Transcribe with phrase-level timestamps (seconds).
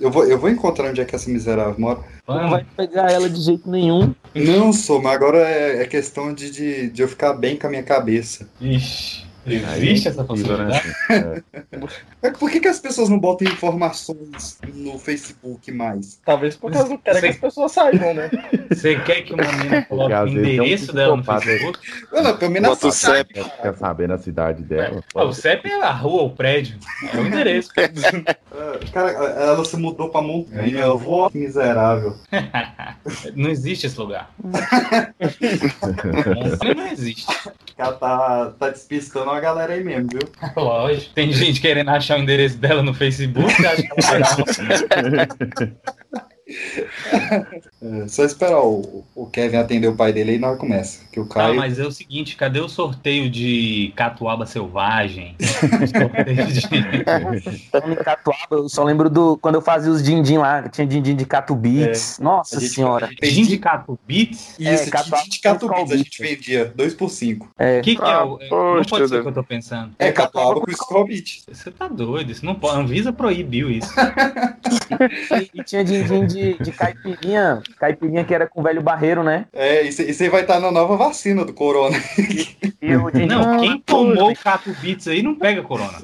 [0.00, 2.00] Eu vou, eu vou encontrar onde é que essa miserável mora.
[2.26, 4.14] Não vai pegar ela de jeito nenhum.
[4.34, 7.70] Não sou, mas agora é, é questão de, de, de eu ficar bem com a
[7.70, 8.48] minha cabeça.
[8.60, 10.86] Ixi, existe essa possibilidade?
[11.08, 11.42] né?
[12.22, 16.20] Mas por que, que as pessoas não botam informações no Facebook mais?
[16.24, 18.30] Talvez porque elas não querem que as pessoas saibam, né?
[18.70, 21.24] Você quer que uma menina coloque o é um endereço dela no.
[21.24, 21.78] Facebook?
[22.12, 22.92] Não, não, pelo menos Bota o?
[22.92, 23.34] CEP.
[23.62, 25.02] Quer saber na cidade dela?
[25.14, 26.78] Ah, o CEP é a rua, o prédio.
[27.12, 27.70] É o endereço.
[28.92, 30.80] Cara, ela se mudou pra montanha.
[30.80, 31.30] Eu vou.
[31.30, 32.16] Que miserável.
[33.34, 34.30] Não existe esse lugar.
[36.34, 37.26] Montanha não existe.
[37.76, 38.70] Ela tá, tá
[39.30, 40.20] despistando a galera aí mesmo, viu?
[40.56, 41.14] Lógico.
[41.14, 43.46] Tem gente querendo achar o endereço dela no Facebook.
[43.66, 43.88] Acho que
[44.94, 45.28] ela
[47.82, 51.00] É, só esperar o, o Kevin atender o pai dele aí nós começa.
[51.10, 51.56] Que o Tá, Caio.
[51.56, 55.36] mas é o seguinte, cadê o sorteio de catuaba selvagem?
[56.50, 57.94] de...
[58.04, 61.54] Catuaba, eu só lembro do quando eu fazia os din-din lá, tinha din-din de Catu
[61.54, 62.18] Beats.
[62.18, 63.06] Nossa A gente- senhora.
[63.06, 64.58] a gente fez Gin de de Catu Beats?
[64.58, 67.48] Isso, É, de, catuaba- de catubis a gente vendia, 2 por 5.
[67.58, 67.78] É.
[67.80, 68.10] O que, que é o.
[68.10, 68.38] Ah, Não
[68.76, 69.92] poxa, pode ser o que eu tô pensando.
[69.98, 71.42] É, É, catuaba catuaba com Skullbeat.
[71.52, 72.76] Você tá doido, isso não pode.
[72.76, 73.90] A Anvisa proibiu isso.
[73.94, 79.46] E, e tinha din-din de, de caipirinha, caipirinha que era com o velho barreiro, né?
[79.52, 81.96] É, isso, isso aí vai estar na nova vacina do corona.
[82.80, 86.00] E o Não, quem tomou o Catu Beats aí não pega corona.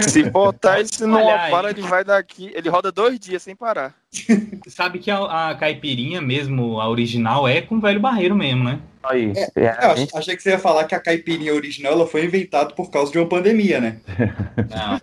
[0.00, 2.50] Se botar isso numa para, ele vai daqui.
[2.54, 3.94] Ele roda dois dias sem parar.
[4.68, 8.78] Sabe que a, a caipirinha mesmo, a original, é com o velho barreiro mesmo, né?
[9.04, 9.32] aí.
[9.56, 9.68] É, É,
[10.14, 13.18] achei que você ia falar que a caipirinha original ela foi inventada por causa de
[13.18, 13.96] uma pandemia, né?
[14.70, 15.00] Não.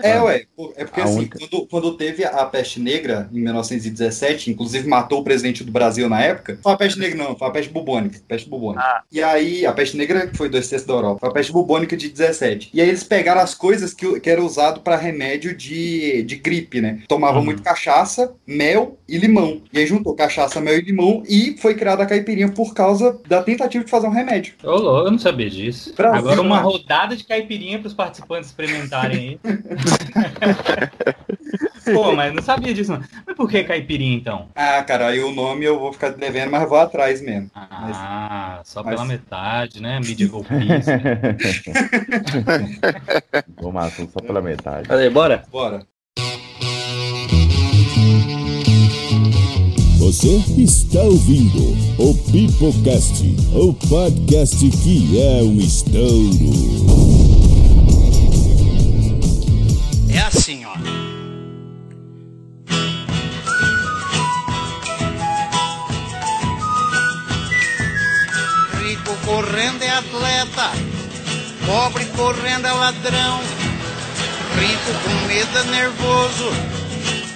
[0.00, 0.44] É, ué.
[0.56, 4.86] pô, É porque A assim, única- quando, quando teve a peste negra em 1917, inclusive
[4.88, 7.72] matou o presidente do Brasil na época, foi a peste negra não, foi a peste
[7.72, 8.20] bubônica.
[8.28, 8.84] Peste bubônica.
[8.84, 9.02] Ah.
[9.10, 12.08] E aí, a peste negra foi dois terços da Europa, foi a peste bubônica de
[12.08, 12.70] 17.
[12.72, 16.80] E aí eles pegaram as coisas que, que era usado para remédio de, de gripe,
[16.80, 17.00] né?
[17.08, 17.46] Tomavam Uhum.
[17.46, 19.62] muito cachaça, mel e limão.
[19.72, 23.42] E aí juntou cachaça, mel e limão e foi criada a caipirinha por causa da
[23.42, 24.54] tentativa de fazer um remédio.
[24.62, 25.94] Ô, louco, eu não sabia disso.
[25.94, 29.54] Brasil, Agora uma rodada de caipirinha para os participantes experimentarem aí.
[31.92, 33.02] Pô, mas não sabia disso não.
[33.26, 34.48] Mas por que caipirinha então?
[34.54, 37.50] Ah, cara, aí o nome eu vou ficar devendo, mas vou atrás mesmo.
[37.54, 40.00] Ah, só mas- pela metade, né?
[40.00, 41.00] Mídia golpista.
[43.48, 44.88] Informação só pela metade.
[44.88, 45.10] Cadê?
[45.10, 45.44] Bora?
[45.50, 45.86] Bora.
[50.04, 56.52] Você está ouvindo o Pipocast, o podcast que é um estouro.
[60.10, 60.74] É assim, ó.
[68.76, 70.70] Rico correndo é atleta,
[71.64, 73.40] pobre correndo é ladrão.
[74.60, 76.50] Rico com medo é nervoso,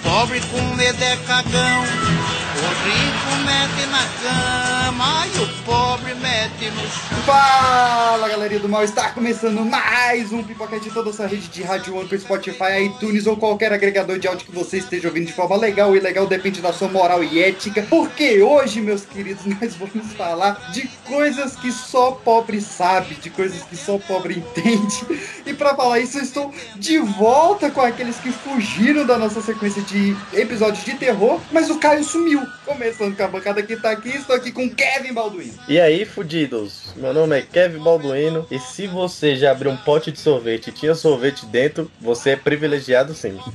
[0.03, 2.38] pobre com medo é cagão.
[2.59, 7.19] O rico mete na cama e o pobre mete no chão.
[7.25, 12.05] Fala galerinha do mal, está começando mais um Pipoquete de toda essa rede de rádio
[12.05, 15.95] pro Spotify, iTunes ou qualquer agregador de áudio que você esteja ouvindo de forma legal
[15.95, 20.71] e legal depende da sua moral e ética, porque hoje, meus queridos, nós vamos falar
[20.73, 25.05] de coisas que só pobre sabe, de coisas que só pobre entende.
[25.45, 29.81] E para falar isso, eu estou de volta com aqueles que fugiram da nossa sequência
[29.83, 32.48] de episódios de terror, mas o Caio sumiu.
[32.65, 35.53] Começando com a bancada que tá aqui, estou aqui com Kevin Balduino.
[35.67, 36.93] E aí, fudidos?
[36.95, 40.71] Meu nome é Kevin Balduino e se você já abriu um pote de sorvete e
[40.71, 43.37] tinha sorvete dentro, você é privilegiado sim.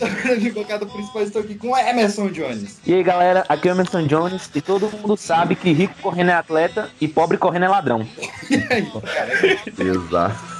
[0.00, 2.78] Na bancada principal, estou aqui com Emerson Jones.
[2.86, 6.30] E aí, galera, aqui é o Emerson Jones e todo mundo sabe que rico correndo
[6.30, 8.06] é atleta e pobre correndo é ladrão.
[9.78, 10.51] Exato.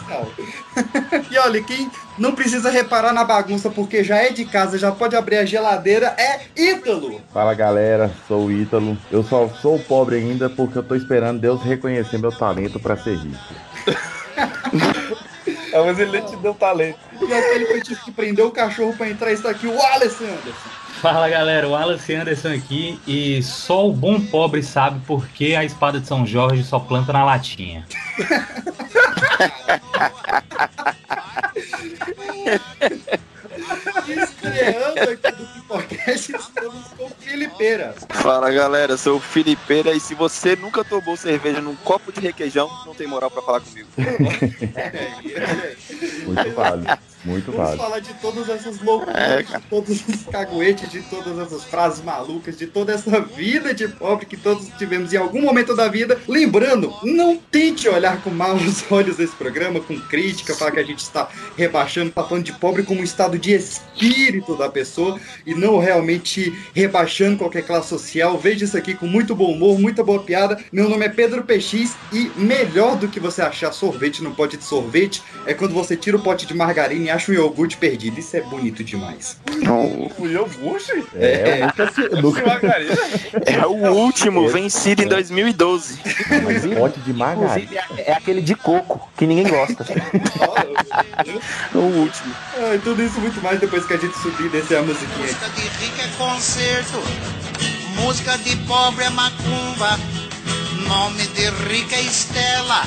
[1.30, 5.16] E olha, quem não precisa reparar na bagunça porque já é de casa, já pode
[5.16, 7.20] abrir a geladeira, é Ítalo.
[7.32, 8.96] Fala galera, sou o Ítalo.
[9.10, 13.16] Eu só sou pobre ainda porque eu tô esperando Deus reconhecer meu talento pra ser
[13.16, 13.38] rico.
[15.72, 16.98] É, mas ele te deu talento.
[17.20, 20.71] E aquele tive que prender o cachorro pra entrar está aqui, o Wallace Anderson.
[21.02, 25.64] Fala galera, o Wallace Anderson aqui e só o bom pobre sabe por que a
[25.64, 27.84] espada de São Jorge só planta na latinha.
[34.06, 37.96] Estreando aqui do Pipocast, estamos com Filipeira.
[38.10, 42.70] Fala galera, sou o Filipeira e se você nunca tomou cerveja num copo de requeijão,
[42.86, 43.88] não tem moral pra falar comigo.
[46.28, 47.11] Muito válido.
[47.24, 47.82] Muito Vamos válido.
[47.82, 52.56] falar de todas essas loucuras, É, de todos os caguetes, de todas essas frases malucas,
[52.56, 56.20] de toda essa vida de pobre que todos tivemos em algum momento da vida.
[56.26, 60.98] Lembrando, não tente olhar com maus olhos esse programa, com crítica, falar que a gente
[61.00, 65.78] está rebaixando, tá falando de pobre como um estado de espírito da pessoa e não
[65.78, 68.36] realmente rebaixando qualquer classe social.
[68.38, 70.58] Veja isso aqui com muito bom humor, muita boa piada.
[70.72, 74.64] Meu nome é Pedro PX e melhor do que você achar sorvete no pote de
[74.64, 78.18] sorvete é quando você tira o pote de margarina e acha um iogurte perdido.
[78.18, 79.36] Isso é bonito demais.
[79.62, 80.92] Não, eu, bucho?
[81.14, 82.42] É, eu nunca, se- nunca
[83.46, 85.98] é o último, vencido em 2012.
[86.42, 87.58] mas pote de margarina.
[87.58, 89.84] Inclusive, é, é aquele de coco, que ninguém gosta.
[91.74, 92.34] O último.
[92.56, 95.18] Ah, tudo isso e muito mais depois que a gente subir e descer a musiquinha.
[95.26, 97.02] Música de rico é concerto,
[98.02, 99.98] música de pobre é macumba,
[100.88, 102.82] nome de rica é Estela,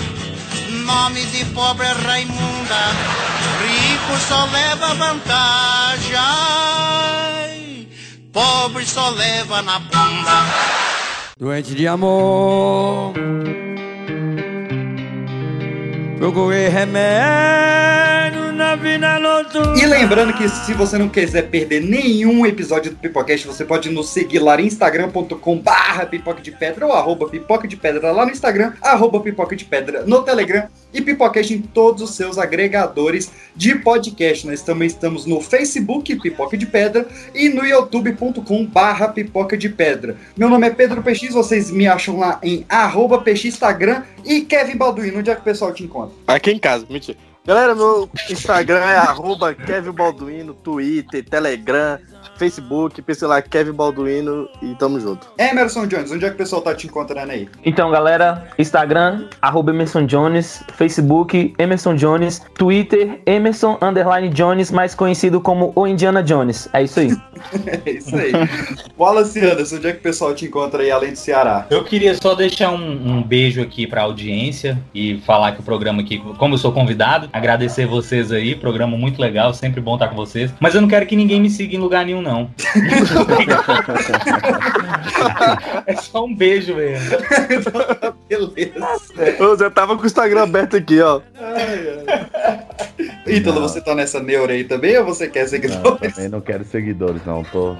[0.85, 2.91] nome de pobre é Raimunda,
[3.61, 6.15] rico só leva vantagem,
[8.31, 10.45] pobre só leva na bunda.
[11.37, 13.13] Doente de amor
[16.17, 18.14] Procurei remédio
[19.77, 24.09] E lembrando que se você não quiser perder nenhum episódio do Pipocast, você pode nos
[24.09, 28.31] seguir lá em instagram.com barra pipoca de pedra ou arroba pipoca de pedra lá no
[28.31, 33.75] Instagram, arroba pipoca de pedra no Telegram e Pipocast em todos os seus agregadores de
[33.75, 34.47] podcast.
[34.47, 40.17] Nós também estamos no Facebook, Pipoca de Pedra, e no youtube.com barra pipoca de pedra.
[40.35, 44.77] Meu nome é Pedro PX, vocês me acham lá em arroba PX Instagram e Kevin
[44.77, 46.15] Balduino, onde é que o pessoal te encontra?
[46.27, 47.17] Aqui em casa, mentira.
[47.45, 51.99] Galera, meu Instagram é arroba Kevin Balduino, Twitter, Telegram,
[52.37, 55.27] Facebook, PC lá Kevin Balduino e tamo junto.
[55.37, 57.47] Emerson Jones, onde é que o pessoal tá te encontrando aí?
[57.63, 65.39] Então, galera, Instagram, arroba Emerson Jones, Facebook, Emerson Jones, Twitter, Emerson Underline Jones, mais conhecido
[65.41, 66.67] como o Indiana Jones.
[66.73, 67.15] É isso aí.
[67.85, 68.31] É isso aí.
[68.97, 71.67] Wallace Anderson, onde é que o pessoal te encontra aí além do Ceará?
[71.69, 76.01] Eu queria só deixar um, um beijo aqui pra audiência e falar que o programa
[76.01, 80.15] aqui, como eu sou convidado, agradecer vocês aí, programa muito legal, sempre bom estar com
[80.15, 80.53] vocês.
[80.59, 82.49] Mas eu não quero que ninguém me siga em lugar nenhum, não.
[85.87, 87.05] é só um beijo mesmo.
[88.27, 89.35] Beleza.
[89.39, 91.21] Eu já tava com o Instagram aberto aqui, ó.
[93.27, 96.13] Ítalo, você tá nessa neura aí também ou você quer Não, seguidores?
[96.13, 97.43] também não quero seguidores, não.
[97.43, 97.75] Tô...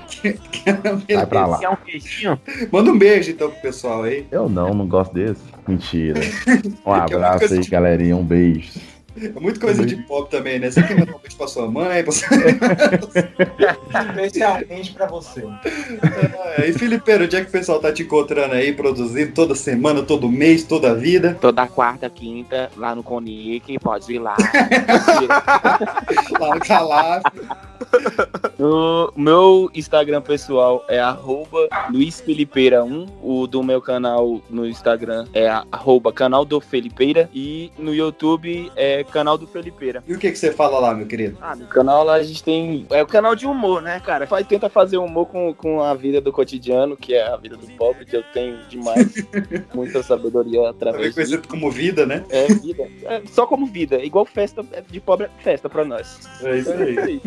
[1.13, 1.59] Vai pra lá.
[1.59, 2.38] Quer um?
[2.71, 4.25] Manda um beijo então pro pessoal aí.
[4.31, 5.42] Eu não, não gosto desse.
[5.68, 6.21] Mentira.
[6.86, 8.15] Um É abraço aí, galerinha.
[8.15, 8.80] Um beijo.
[9.18, 10.70] É muito coisa de pop também, né?
[10.70, 12.28] Você que um beijo pra sua mãe, pra sua...
[14.12, 15.46] Especialmente pra você.
[16.58, 20.04] É, E Filipeiro, onde é que o pessoal tá te encontrando aí, produzindo toda semana,
[20.04, 21.38] todo mês, toda vida?
[21.40, 24.36] Toda quarta, quinta, lá no Conic, pode ir lá.
[26.40, 27.24] Lá no Calaf.
[28.58, 33.10] O meu Instagram pessoal é arroba luizfelipeira1.
[33.22, 37.30] O do meu canal no Instagram é arroba canal do Felipeira.
[37.34, 40.02] E no YouTube é canal do Felipeira.
[40.08, 41.38] E o que que você fala lá, meu querido?
[41.42, 42.86] Ah, no canal lá a gente tem.
[42.90, 44.26] É o canal de humor, né, cara?
[44.26, 47.68] Faz, tenta fazer humor com, com a vida do cotidiano, que é a vida do
[47.74, 49.14] pobre, que eu tenho demais.
[49.76, 51.16] Muita sabedoria através disso.
[51.16, 52.24] conhecido como vida, né?
[52.30, 52.88] É vida.
[53.04, 53.98] É só como vida.
[53.98, 56.20] É igual festa é de pobre é festa pra nós.
[56.42, 56.92] É isso É aí.
[56.94, 57.22] isso aí.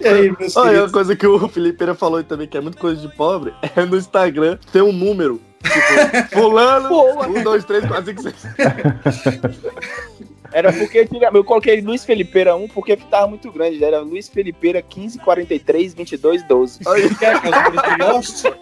[0.00, 3.00] E aí, meus Olha, uma coisa que o Felipeira falou também, que é muito coisa
[3.00, 5.40] de pobre, é no Instagram tem um número.
[5.62, 7.26] Tipo, fulano, Boa.
[7.26, 8.36] um, dois, três, quatro, cinco, seis.
[10.54, 11.04] Era porque
[11.34, 13.82] eu coloquei Luiz Felipeira 1 porque tava muito grande.
[13.82, 16.78] Era Luiz Felipeira 15, 43, 22, 12.
[17.18, 18.52] Quer que eu mostre?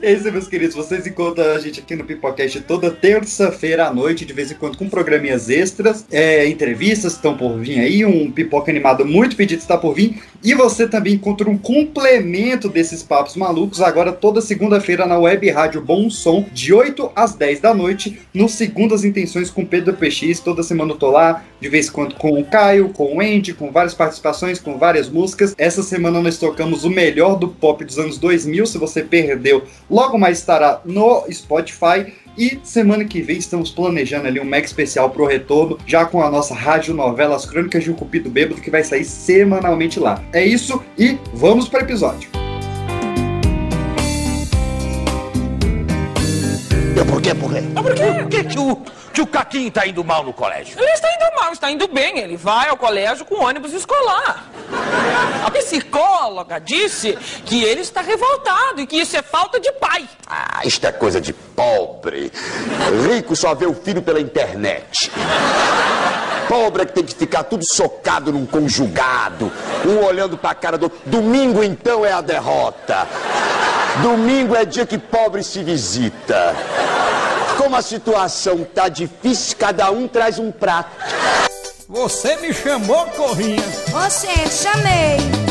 [0.00, 0.74] É isso, meus queridos.
[0.74, 4.78] Vocês encontram a gente aqui no Pipocast toda terça-feira à noite, de vez em quando
[4.78, 9.76] com programinhas extras, é, entrevistas estão por vir aí, um pipoca animado muito pedido está
[9.76, 10.22] por vir.
[10.42, 15.80] E você também encontra um complemento desses papos malucos agora toda segunda-feira na web rádio
[15.80, 20.40] Bom Som, de 8 às 10 da noite, no Segundas Intenções com Pedro PX.
[20.46, 23.52] Toda semana eu tô lá, de vez em quando com o Caio, com o Andy,
[23.52, 25.56] com várias participações, com várias músicas.
[25.58, 28.64] Essa semana nós tocamos o melhor do pop dos anos 2000.
[28.64, 32.14] Se você perdeu, logo mais estará no Spotify.
[32.38, 36.30] E semana que vem estamos planejando ali um mega especial pro retorno, já com a
[36.30, 40.22] nossa rádio novela As Crônicas de um Cupido Bêbado, que vai sair semanalmente lá.
[40.32, 42.45] É isso e vamos para o
[46.96, 47.12] episódio.
[47.12, 47.62] Por quê, por quê?
[47.74, 48.02] Por quê?
[48.22, 48.76] Por que, que, o,
[49.12, 50.78] que o Caquinho tá indo mal no colégio?
[50.78, 52.18] Ele está indo mal, está indo bem.
[52.18, 54.48] Ele vai ao colégio com ônibus escolar.
[55.44, 60.08] A psicóloga disse que ele está revoltado e que isso é falta de pai.
[60.26, 62.32] Ah, isto é coisa de pobre.
[63.08, 65.10] Rico só vê o filho pela internet.
[66.48, 69.52] pobre é que tem que ficar tudo socado num conjugado,
[69.84, 70.98] um olhando pra cara do outro.
[71.06, 73.06] Domingo então é a derrota.
[74.02, 76.54] Domingo é dia que pobre se visita.
[77.56, 80.90] Como a situação tá difícil, cada um traz um prato.
[81.88, 83.62] Você me chamou, Corrinha?
[83.90, 85.45] Você, chamei.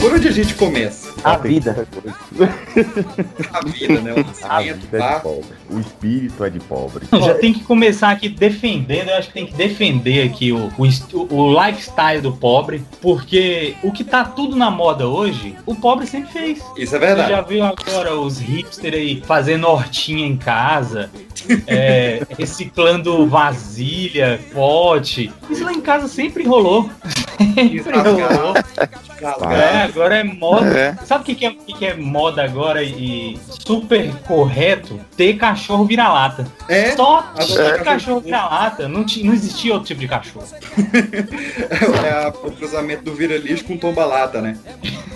[0.00, 1.10] Por onde a gente começa?
[1.22, 1.86] A vida.
[3.52, 4.12] A vida, né?
[4.12, 5.16] O A vida é tá?
[5.16, 5.48] de pobre.
[5.70, 7.06] O espírito é de pobre.
[7.10, 10.70] Não, já tem que começar aqui defendendo, eu acho que tem que defender aqui o,
[10.78, 16.06] o, o lifestyle do pobre, porque o que tá tudo na moda hoje, o pobre
[16.06, 16.58] sempre fez.
[16.76, 17.30] Isso é Você verdade.
[17.30, 21.10] já viu agora os hipster aí fazendo hortinha em casa,
[21.66, 25.32] é, reciclando vasilha, pote.
[25.48, 26.90] Isso lá em casa sempre rolou.
[27.54, 28.54] Sempre rolou.
[29.70, 30.66] É, agora é moda.
[30.78, 30.96] É.
[31.04, 35.00] Sabe o que, que, é, que, é moda agora e super correto?
[35.16, 36.46] Ter cachorro vira-lata.
[36.68, 36.90] É?
[36.96, 38.20] Só ter cachorro.
[38.20, 38.88] vira-lata.
[38.88, 40.46] Não, não existia outro tipo de cachorro.
[42.04, 44.56] É a- o cruzamento do vira-lixo com tomba-lata, né?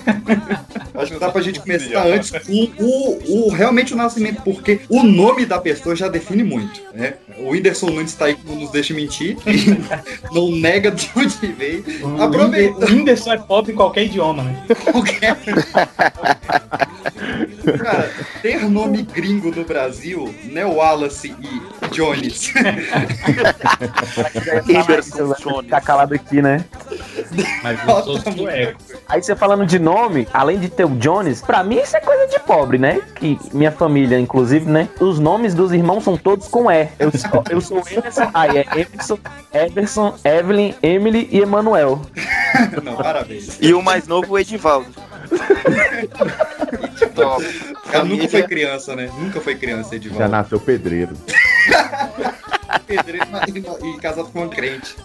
[0.95, 5.03] Acho que dá pra gente começar antes com o, o- realmente o nascimento, porque o
[5.03, 7.15] nome da pessoa já define muito, né?
[7.39, 9.37] O Whindersson Nunes tá aí que não nos deixa mentir,
[10.33, 11.85] não nega de onde veio.
[12.03, 12.85] O Aproveita.
[12.87, 14.67] O Whindersson é pobre em qualquer idioma, né?
[14.93, 15.37] Qualquer.
[17.79, 18.11] Cara,
[18.43, 20.65] ter nome gringo no Brasil, né?
[20.65, 22.53] Wallace e Jones.
[24.69, 25.65] Emerson Jones.
[25.65, 26.65] Ficar calado aqui, né?
[27.63, 28.81] Mas eu sou sueco.
[29.09, 32.27] Aí você falando de nome, além de ter o Jones, pra mim isso é coisa
[32.27, 33.01] de pobre, né?
[33.15, 34.89] Que minha família, inclusive, né?
[35.01, 36.89] Os nomes dos irmãos são todos com E.
[36.99, 39.19] Eu sou, eu sou Emerson, aí é Emerson,
[39.53, 42.01] Everson, Evelyn, Emily e Emanuel.
[42.83, 43.59] Não, parabéns.
[43.61, 44.87] E o mais novo, o Edivaldo.
[47.91, 49.11] Cara, nunca foi criança, né?
[49.19, 50.29] Nunca foi criança, Já Edivaldo.
[50.29, 51.15] nasceu pedreiro.
[52.81, 53.27] Pedreiro
[53.85, 54.97] e, casado com um crente.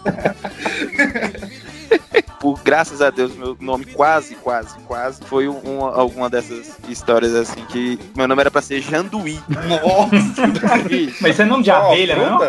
[2.40, 7.36] Por graças a Deus, meu nome quase, quase, quase foi um- uma, alguma dessas histórias
[7.36, 9.38] assim que meu nome era pra ser Janduí.
[9.50, 10.48] Nossa!
[11.20, 12.40] Mas isso é nome de abelha, não?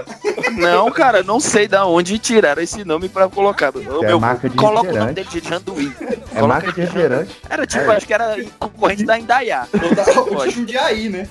[0.52, 3.72] Não, cara, não sei da onde tiraram esse nome pra colocar.
[3.74, 5.92] É meu, marca de coloca o nome dele de Janduí.
[6.00, 6.04] É
[6.40, 7.36] Coloca marca de refrigerante.
[7.50, 7.96] Era tipo, É.
[7.96, 9.66] acho que era concorrente da Indaiá.
[9.82, 10.52] Ou da- Pode.
[10.54, 11.28] Jundiaí, né?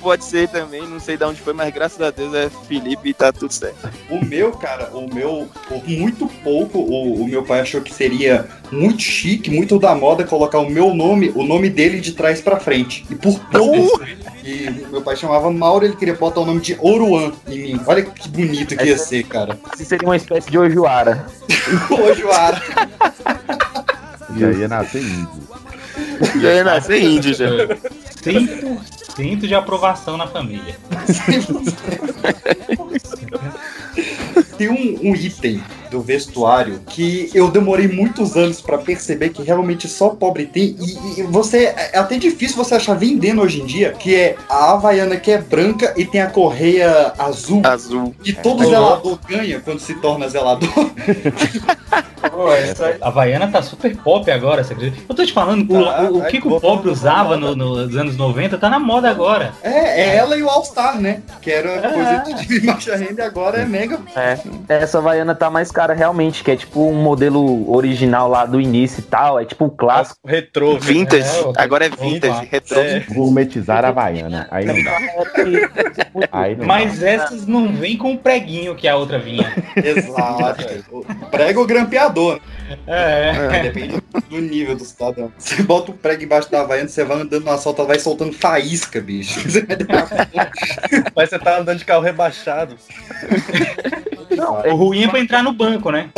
[0.00, 3.14] Pode ser também, não sei de onde foi, mas graças a Deus é Felipe e
[3.14, 3.90] tá tudo certo.
[4.08, 8.46] O meu, cara, o meu, por muito pouco, o, o meu pai achou que seria
[8.70, 12.60] muito chique, muito da moda colocar o meu nome, o nome dele de trás pra
[12.60, 13.04] frente.
[13.10, 14.02] E por pouco.
[14.44, 17.80] E meu pai chamava Mauro, ele queria botar o nome de Oruan em mim.
[17.86, 19.58] Olha que bonito que ia ser, cara.
[19.74, 21.26] Isso seria uma espécie de Ojuara.
[21.90, 22.62] Ojuara.
[24.36, 25.48] Já ia nascer índio.
[26.40, 27.46] Já ia nascer índio já.
[28.22, 28.97] 100%
[29.48, 30.76] de aprovação na família.
[34.56, 39.88] Tem um, um item do vestuário que eu demorei muitos anos pra perceber que realmente
[39.88, 40.76] só pobre tem.
[40.78, 41.72] E, e você.
[41.92, 45.38] É até difícil você achar vendendo hoje em dia, que é a Havaiana que é
[45.38, 47.62] branca e tem a correia azul.
[47.64, 48.14] Azul.
[48.22, 48.70] Que todo Uhum.
[48.70, 50.68] zelador ganha quando se torna zelador.
[52.32, 55.02] Pô, essa a Havaiana tá super pop agora, você acredita?
[55.08, 57.54] Eu tô te falando, o, Tá, o- o vai, que, que o vou- usava no-
[57.54, 59.52] nos anos 90 tá na moda agora.
[59.62, 61.22] É, é ela e o All Star, né?
[61.40, 64.00] Que era coisa de baixa renda e agora é mega.
[64.16, 64.27] É,
[64.68, 69.00] essa Havaiana tá mais cara realmente, que é tipo um modelo original lá do início
[69.00, 70.18] e tal, é tipo o clássico.
[70.24, 70.78] Retrô.
[70.78, 71.28] Vintage.
[71.28, 72.32] É, Agora é vintage.
[72.32, 72.46] lá.
[72.50, 72.80] Retrô.
[72.80, 73.00] É.
[73.10, 74.48] Gourmetizar a Havaiana.
[74.50, 74.98] Aí não dá.
[76.32, 79.52] Aí não Mas essas não vem com o preguinho que a outra vinha.
[79.76, 80.84] Exato.
[80.90, 82.40] O Prega o grampeador.
[82.86, 83.62] É.
[83.62, 85.32] Depende do nível do cidadão.
[85.38, 88.32] Você bota o prego embaixo da Havaiana, você vai andando no asfalto, ela vai soltando
[88.32, 89.40] faísca, bicho.
[91.14, 92.76] Mas você tá andando de carro rebaixado.
[94.42, 96.10] O ruim é pra entrar no banco, né?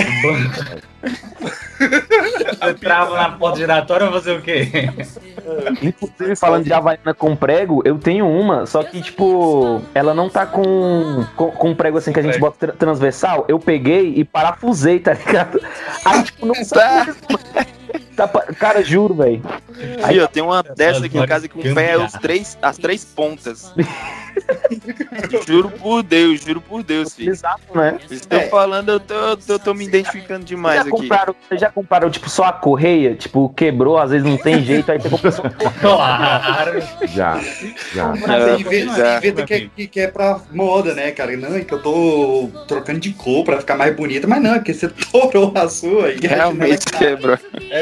[1.78, 4.68] Você trava na porta giratória, vai fazer o quê?
[5.82, 10.44] Inclusive, falando de Havaiana com prego, eu tenho uma, só que, tipo, ela não tá
[10.46, 13.44] com, com, com prego assim que a gente bota tra- transversal.
[13.48, 15.60] Eu peguei e parafusei, tá ligado?
[16.04, 16.54] Aí, tipo, não.
[18.14, 19.42] Tá, pa- cara, juro, velho.
[20.02, 23.72] Aí eu tenho uma dessa aqui em casa com pé os três, as três pontas.
[25.46, 27.30] juro por Deus, juro por Deus, filho.
[27.30, 27.98] Exato, né?
[28.10, 28.48] Estão É.
[28.48, 30.90] falando, eu tô, eu tô, tô me identificando demais já aqui.
[30.90, 33.14] compraram, vocês já compraram, tipo, só a correia?
[33.14, 35.50] Tipo, quebrou, às vezes não tem jeito, aí pegou pessoa.
[35.50, 36.80] Claro.
[37.08, 37.40] Já,
[37.94, 38.14] já.
[38.14, 38.94] Já, tem vezes
[39.46, 41.36] que, é- que, que é pra moda, né, cara?
[41.36, 44.58] Não, é que eu tô trocando de cor pra ficar mais bonita, mas não, é
[44.58, 47.38] porque você torou a sua e Realmente quebrou.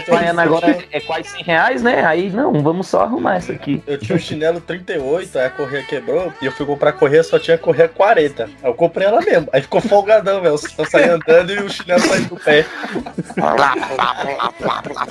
[0.08, 2.04] Havaiana agora é, é quase 100 reais, né?
[2.04, 3.82] Aí, não, vamos só arrumar essa aqui.
[3.86, 7.38] Eu tinha um chinelo 38, aí a correia quebrou, e eu fui comprar correia, só
[7.38, 8.44] tinha correia 40.
[8.44, 9.48] Aí eu comprei ela mesmo.
[9.52, 10.56] Aí ficou folgadão, velho.
[10.78, 12.64] Eu saí andando e o chinelo saiu do pé.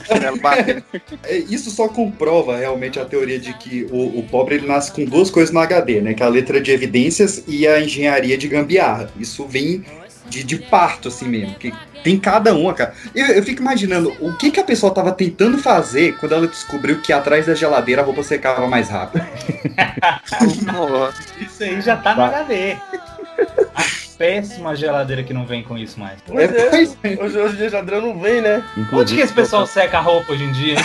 [0.05, 0.83] chinelo batendo.
[1.23, 5.03] É, Isso só comprova realmente a teoria de que o, o pobre ele nasce com
[5.05, 6.13] duas coisas no HD, né?
[6.13, 9.09] Que é a letra de evidências e a engenharia de gambiarra.
[9.19, 9.83] Isso vem
[10.29, 11.55] de, de parto, assim mesmo.
[11.55, 12.93] Que tem cada uma, cara.
[13.13, 17.01] Eu, eu fico imaginando o que, que a pessoa tava tentando fazer quando ela descobriu
[17.01, 19.25] que atrás da geladeira a roupa secava mais rápido.
[21.39, 22.77] Isso aí já tá no HD.
[23.75, 23.83] A
[24.17, 26.19] péssima geladeira que não vem com isso mais.
[26.25, 26.69] Pois é,
[27.21, 28.63] hoje, hoje em dia Jadrão não vem, né?
[28.91, 30.77] Onde que esse pessoal seca a roupa hoje em dia?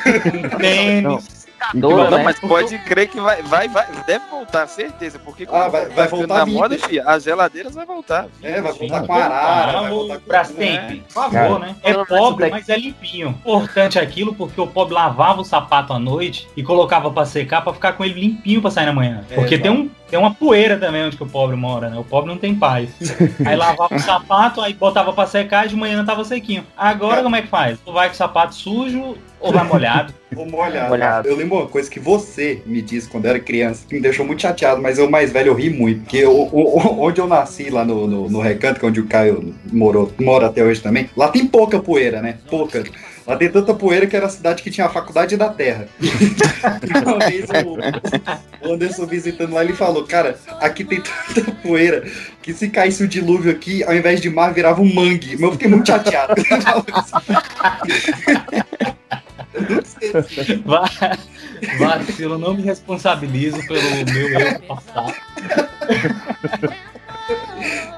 [0.58, 1.37] Tênis.
[1.74, 2.22] Não, né?
[2.24, 5.18] mas pode crer que vai, vai, vai, deve voltar, certeza.
[5.18, 8.26] Porque quando Ah, vai- vai voltar na moda, filho, as geladeiras vai voltar.
[8.42, 10.26] É, vai voltar com arara, vai voltar com...
[10.26, 11.00] pra sempre.
[11.06, 11.76] Por favor, Cara, né?
[11.82, 13.28] É pobre, mas é limpinho.
[13.28, 17.72] Importante aquilo porque o pobre lavava o sapato à noite e colocava pra secar pra
[17.72, 19.24] ficar com ele limpinho pra sair na manhã.
[19.30, 19.86] É, Porque tem, exato.
[19.86, 21.98] um, tem uma poeira também onde que o pobre mora, né?
[21.98, 22.90] O pobre não tem paz.
[23.44, 26.66] Aí lavava o sapato, aí botava pra secar e de manhã tava sequinho.
[26.76, 27.78] Agora como é que faz?
[27.84, 30.12] Tu vai com o sapato sujo ou vai molhado?
[30.36, 30.88] Ou molhado.
[30.90, 31.28] Molhado.
[31.28, 34.24] Eu lembro uma coisa que você me disse quando eu era criança, que me deixou
[34.26, 36.02] muito chateado, mas eu mais velho eu ri muito.
[36.02, 39.06] Porque o- o- onde eu nasci, lá no, no, no Recanto, que é onde o
[39.06, 42.36] Caio morou, mora até hoje também, lá tem pouca poeira, né?
[42.48, 42.84] Pouca.
[43.26, 45.86] Lá tem tanta poeira que era a cidade que tinha a faculdade da terra.
[46.00, 51.00] E uma vez o, o Anderson visitando lá, ele falou, cara, aqui tem
[51.34, 52.04] tanta poeira
[52.42, 55.32] que se caísse o dilúvio aqui, ao invés de mar, virava um mangue.
[55.32, 56.34] Mas eu fiquei muito chateado.
[61.78, 65.14] Vacilo, não me responsabilizo pelo meu erro passado.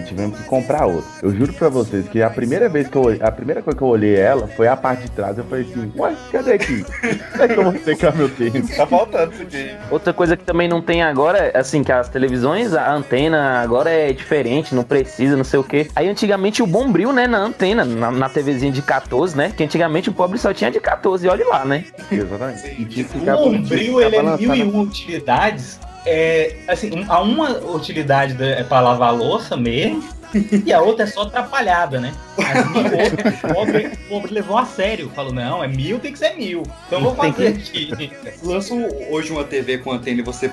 [0.00, 1.10] E tivemos que comprar outra.
[1.22, 3.82] Eu juro pra vocês que a primeira vez que eu olhei, a primeira coisa que
[3.82, 5.36] eu olhei ela foi a parte de trás.
[5.36, 6.84] Eu falei assim, ué, cadê aqui?
[7.32, 8.76] Como é que eu vou secar meu tênis?
[8.76, 9.76] Tá faltando isso aqui.
[9.90, 14.12] Outra coisa que também não tem agora, assim, que as televisões, a antena agora é
[14.12, 15.88] diferente, não precisa, não sei o quê.
[15.94, 19.52] Aí antigamente o bombril, né, na antena, na, na TVzinha de 14, né?
[19.54, 21.84] Que antigamente o pobre só tinha de 14, olha lá, né?
[22.10, 22.66] Exatamente.
[22.80, 25.78] E tinha que O ficar bombril, ele é mil e uma utilidades.
[26.06, 30.02] É, assim, um- a uma utilidade da- é pra lavar a louça mesmo,
[30.64, 32.12] e a outra é só atrapalhada, né?
[32.38, 35.10] O pobre, o pobre levou a sério.
[35.14, 36.62] Falou, não, é mil, tem que ser mil.
[36.86, 38.12] Então eu vou fazer aqui.
[38.42, 38.72] Lança
[39.10, 40.50] hoje uma TV com antena e você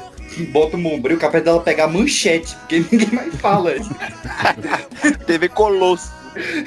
[0.49, 3.73] bota o bombril, capaz dela pegar manchete, porque ninguém mais fala.
[5.25, 6.11] TV Colosso.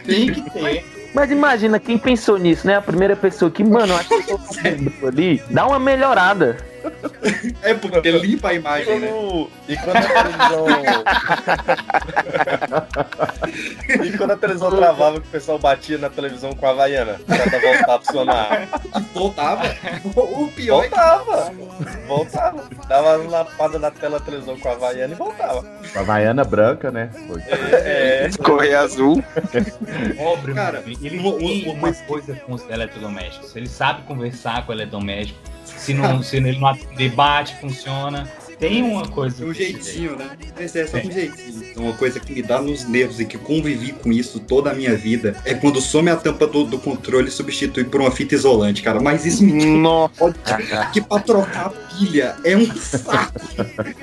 [0.07, 0.85] Tem que ter.
[1.13, 2.77] Mas imagina, quem pensou nisso, né?
[2.77, 6.57] A primeira pessoa que, mano, eu acho que eu tô o ali, dá uma melhorada.
[7.63, 9.09] É porque limpa a imagem, né?
[9.09, 10.67] Quando- E quando a televisão.
[14.05, 17.37] e quando a televisão travava, que o pessoal batia na televisão com a Havaiana, pra
[17.59, 18.69] voltar a funcionar.
[19.15, 19.63] Voltava.
[20.17, 21.53] O pior é que Voltava!
[22.07, 22.65] Voltava.
[22.89, 25.65] Dava uma lapada na tela da televisão com a Havaiana e voltava.
[25.95, 27.11] A Havaiana branca, né?
[27.27, 27.41] Foi.
[27.49, 28.29] É.
[28.43, 29.23] Correia azul.
[30.17, 33.55] Pobre, Cara, ele tem uma- umas coisas com os eletrodomésticos.
[33.57, 35.39] Ele sabe conversar com o eletrodoméstico.
[35.81, 38.31] Se, não, se ele não atender, bate, funciona.
[38.59, 39.43] Tem uma coisa.
[39.43, 40.37] Um jeitinho, né?
[40.59, 41.65] Esse é só um jeitinho.
[41.77, 44.95] Uma coisa que me dá nos nervos e que convivi com isso toda a minha
[44.95, 48.83] vida é quando some a tampa do, do controle e substitui por uma fita isolante,
[48.83, 49.01] cara.
[49.01, 50.35] Mas isso me Nossa.
[50.93, 53.41] que pra trocar a pilha é um saco.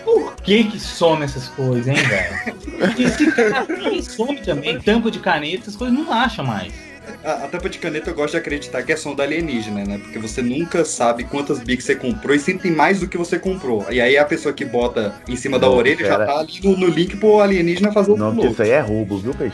[0.03, 2.57] Por que que some essas coisas, hein, velho?
[2.97, 6.86] E se some também, tampa de caneta, essas coisas não acha mais.
[7.23, 9.97] A, a tampa de caneta eu gosto de acreditar que é som da alienígena, né?
[9.97, 13.37] Porque você nunca sabe quantas bics você comprou e sempre tem mais do que você
[13.39, 13.85] comprou.
[13.89, 16.25] E aí a pessoa que bota em cima da Não, orelha já cara.
[16.25, 19.33] tá ali no, no link pro alienígena fazer o Não, isso aí é roubo, viu,
[19.33, 19.53] PX?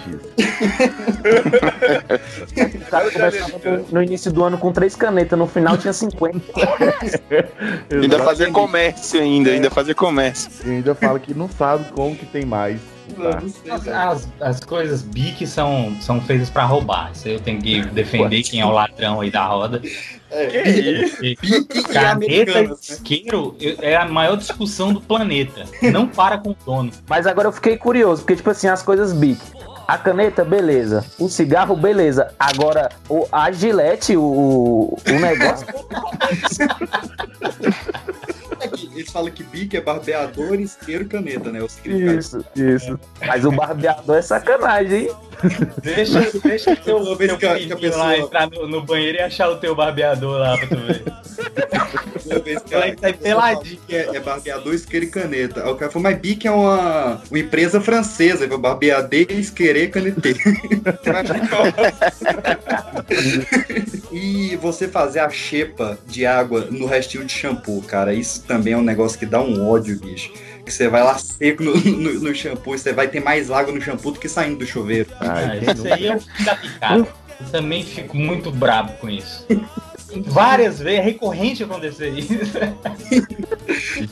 [2.78, 6.40] O cara começava no- no início do ano com três canetas, no final tinha 50.
[7.92, 10.50] Ainda fazer comércio ainda, ainda fazer comércio.
[10.66, 12.80] E ainda fala que não sabe como que tem mais.
[13.14, 13.42] Tá?
[13.74, 17.12] As, as, as coisas BIC são, são feitas pra roubar.
[17.14, 19.82] Isso aí eu tenho que defender quem é o ladrão aí da roda.
[20.34, 20.68] É.
[21.22, 22.76] E Bic e Caneta americanas, né?
[22.96, 25.66] isqueiro é a maior discussão do planeta.
[25.92, 26.92] Não para com o dono.
[27.08, 29.40] Mas agora eu fiquei curioso, porque, tipo assim, as coisas bic.
[29.88, 31.06] A caneta, beleza.
[31.20, 32.34] O cigarro, beleza.
[32.40, 35.68] Agora, o, a gilete, o, o negócio.
[38.64, 41.60] Aqui, eles falam que bique é barbeador, isqueiro caneta, né?
[41.86, 43.00] Isso, isso.
[43.26, 45.16] Mas o barbeador é sacanagem, hein?
[45.82, 49.22] Deixa, deixa teu, teu que a- que a pessoa- lá entrar no, no banheiro e
[49.22, 51.04] achar o teu barbeador lá pra tu ver.
[52.24, 53.80] Toda vez que a- tá peladinho.
[53.88, 55.64] que é, é barbeador, isqueiro e caneta.
[55.64, 58.46] Aí o cara falou, mas bique é uma, uma empresa francesa.
[58.46, 60.36] Ele barbeador, isqueiro e canetê.
[64.12, 68.78] e você fazer a xepa de água no restinho de shampoo, cara, isso também é
[68.78, 70.32] um negócio que dá um ódio, bicho.
[70.66, 73.82] Que você vai lá seco no, no, no shampoo você vai ter mais água no
[73.82, 75.10] shampoo do que saindo do chuveiro.
[75.20, 77.08] Ah, isso aí é o fim da picada.
[77.40, 79.46] Eu também fico muito brabo com isso.
[80.22, 82.34] Várias vezes, é recorrente acontecer isso.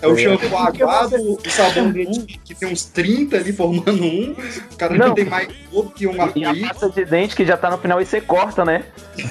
[0.02, 4.32] É o shampoo aguado, o sabonete que tem uns 30 ali formando um.
[4.72, 5.10] O cara Não.
[5.14, 6.68] que tem mais corpo que um E a arco-íris.
[6.68, 8.84] pasta de dente que já tá no final e você corta, né?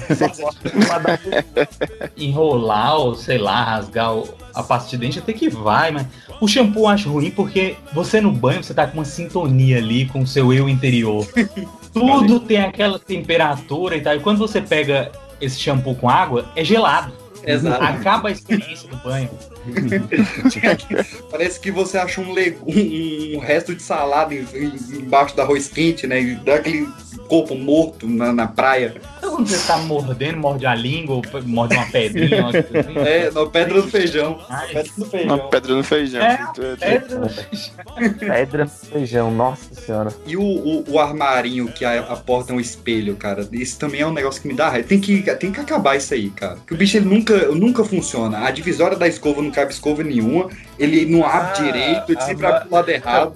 [0.08, 1.20] Você corta
[2.16, 4.10] Enrolar ou, sei lá, rasgar
[4.54, 6.06] a pasta de dente até que vai, mas
[6.40, 10.06] o shampoo eu acho ruim porque você no banho, você tá com uma sintonia ali
[10.06, 11.26] com o seu eu interior.
[11.92, 14.14] Tudo tem aquela temperatura e tal.
[14.14, 17.19] E quando você pega esse shampoo com água, é gelado.
[17.46, 17.82] Exato.
[17.82, 19.28] Acaba a experiência do banho.
[21.30, 25.68] Parece que você acha um, um- um resto de salada em- em- embaixo do arroz
[25.68, 26.20] quente, né?
[26.20, 26.88] E dá aquele
[27.28, 28.94] corpo morto na, na praia.
[29.18, 32.98] Então, quando você tá mordendo, morde a língua, ou morde uma pedrinha, uma coisa assim.
[32.98, 34.40] É, na pedra do feijão.
[34.48, 35.48] Ai, Pedra do Uma feijão.
[35.50, 36.22] pedra no feijão.
[36.22, 37.74] É, é- pedra no feijão.
[38.18, 40.12] Pedra no feijão, nossa senhora.
[40.26, 43.46] E o, o, o armarinho que a, a porta é um espelho, cara.
[43.52, 44.88] Isso também é um negócio que me dá raiva.
[44.88, 46.58] Tem que, tem que acabar isso aí, cara.
[46.66, 48.46] Que o bicho ele nunca, nunca funciona.
[48.46, 50.48] A divisória da escova não cabe escova nenhuma.
[50.78, 53.34] Ele não abre Ah, direito, ele sempre abre pro lado errado.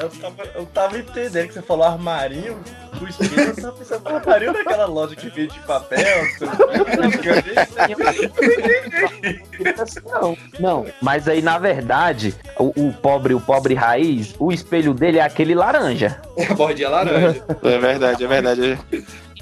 [0.00, 2.56] Eu tava, eu tava entendendo que você falou armarinho,
[3.00, 6.24] o espelho, eu tava pensando no armarinho naquela loja que vende papel,
[10.04, 10.86] Não, não.
[11.00, 15.54] Mas aí, na verdade, o, o pobre, o pobre raiz, o espelho dele é aquele
[15.54, 16.20] laranja.
[16.36, 17.44] É a bordinha laranja.
[17.62, 18.78] É verdade, é verdade.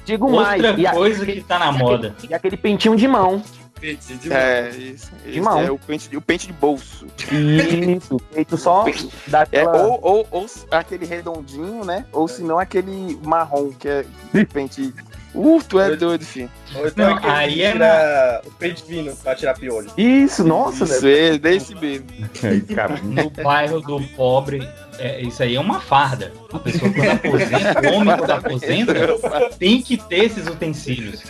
[0.05, 0.63] Digo mais.
[0.65, 2.15] Outra e a- coisa que tá na moda.
[2.29, 3.43] E aquele pentinho de mão.
[3.83, 5.11] Pente de É, isso.
[5.27, 5.61] Esse mão.
[5.61, 7.05] é o pente, de- o pente de bolso.
[7.33, 9.77] Isso, feito só Pente- É, daquela...
[9.87, 12.07] ou, ou, ou aquele redondinho, né?
[12.13, 14.05] Ou se não aquele marrom, que é
[14.53, 14.95] pente.
[15.35, 16.51] Uh, tu é doido, filho.
[16.71, 19.91] Então Não, aí que é o peito fino pra tirar piolho.
[19.97, 21.35] Isso, nossa, Isso velho.
[21.35, 22.07] é desse mesmo.
[22.75, 24.61] Cara, No bairro do pobre,
[24.99, 26.33] é, isso aí é uma farda.
[26.53, 28.95] A pessoa quando aposenta, o homem quando aposenta,
[29.59, 31.23] tem que ter esses utensílios.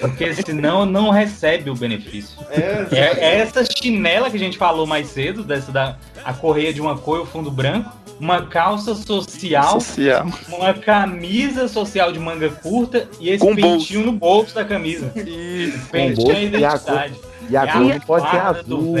[0.00, 2.36] Porque senão não recebe o benefício.
[2.50, 6.80] É, É, essa chinela que a gente falou mais cedo, dessa da a correia de
[6.80, 10.26] uma cor e o fundo branco, uma calça social, Social.
[10.48, 15.10] uma camisa social de manga curta e esse Com pentinho no bolso da camisa.
[15.16, 17.14] E Pentinho bolso é a identidade.
[17.50, 18.94] E a É cor a não pode ser azul,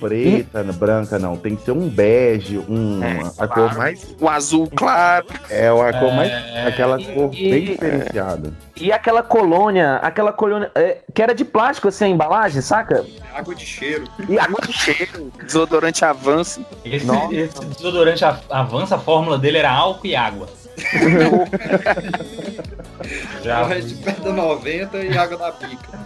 [0.00, 1.36] preta, branca, não.
[1.36, 4.14] Tem que ser um bege, um, É, a cor mais.
[4.20, 5.26] o azul claro.
[5.50, 6.30] É a cor mais.
[6.30, 8.52] É, Aquela e- cor e- bem diferenciada.
[8.76, 13.04] E aquela colônia, aquela colônia é, que era de plástico, assim, a embalagem, saca?
[13.34, 14.04] água de cheiro.
[14.28, 15.32] E água de cheiro.
[15.44, 16.60] Desodorante avança.
[16.84, 17.34] Esse, Nossa.
[17.34, 20.46] esse desodorante a- avança, a fórmula dele era álcool e água.
[23.42, 25.98] Já Corre de pedra 90 e água da pica.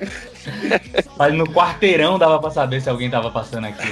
[1.18, 3.82] Mas no quarteirão dava pra saber se alguém tava passando aqui.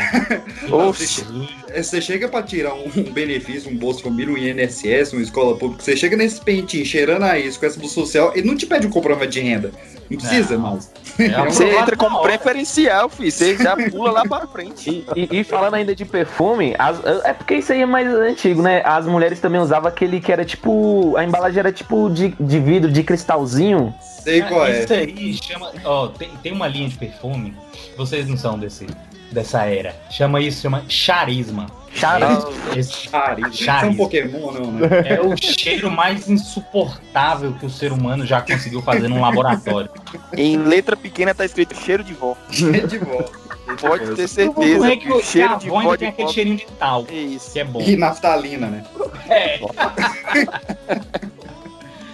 [0.70, 1.24] Oxe.
[1.68, 5.56] É, Você chega pra tirar um, um benefício, um Bolsa Família, um INSS, uma escola
[5.56, 8.66] pública, você chega nesse pentinho cheirando a isso, com essa do social, ele não te
[8.66, 9.72] pede um comprovante de renda.
[10.10, 10.70] Não precisa Não.
[10.72, 10.92] mais.
[11.18, 13.30] É É Você entra como preferencial, filho.
[13.30, 15.04] Você já pula lá pra frente.
[15.14, 18.60] E, e- e falando ainda de perfume, as- é porque isso aí é mais antigo,
[18.62, 18.82] né?
[18.84, 21.16] As mulheres também usavam aquele que era tipo.
[21.16, 23.94] A embalagem era tipo de, de vidro, de cristalzinho.
[24.00, 24.82] Sei qual é.
[24.82, 25.70] Isso aí chama.
[25.84, 27.54] Ó, tem, tem uma linha de perfume.
[27.96, 28.86] Vocês não são desse,
[29.34, 29.94] dessa era.
[30.10, 31.66] Chama isso, chama charisma.
[31.94, 32.52] Charisma.
[32.72, 33.48] Charisma.
[33.50, 33.96] Isso é um.
[33.96, 34.88] Pokémon, não, né?
[35.04, 39.90] é o cheiro mais insuportável que o ser humano já conseguiu fazer num laboratório.
[40.36, 42.36] Em letra pequena tá escrito cheiro de vó.
[42.50, 43.44] de volta.
[43.80, 46.66] Pode ter certeza é que que o cheiro de vó tem aquele vó cheirinho de
[46.78, 47.52] tal, é isso.
[47.52, 47.80] que é bom.
[47.80, 48.84] E naftalina, né?
[49.28, 49.60] É.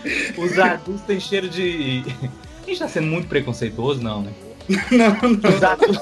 [0.37, 2.05] Os adultos têm cheiro de.
[2.63, 4.33] A gente tá sendo muito preconceituoso, não, né?
[4.93, 5.51] Não, não.
[5.51, 5.99] Os adultos.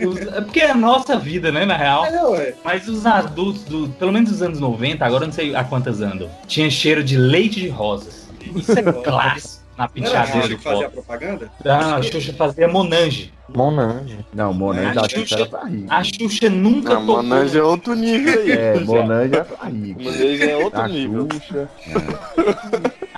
[0.00, 2.04] Os- É porque é a nossa vida, né, na real.
[2.36, 2.54] É.
[2.64, 6.00] Mas os adultos, do, pelo menos dos anos 90, agora eu não sei há quantas
[6.00, 8.28] andam, tinha cheiro de leite de rosas.
[8.54, 11.50] Isso é clássico na Não penteadeira Xuxa do que fazia propaganda?
[11.64, 13.32] Ah, a Xuxa fazia Monange.
[13.54, 14.18] Monange.
[14.32, 15.86] Não, Monange A Xuxa- era pra rir.
[15.90, 17.16] A Xuxa nunca Não, tocou.
[17.22, 18.52] Monange é outro nível aí.
[18.52, 19.96] É, Monange é pra rir.
[20.00, 21.28] Monange é outro A nível.
[21.32, 21.68] Xuxa.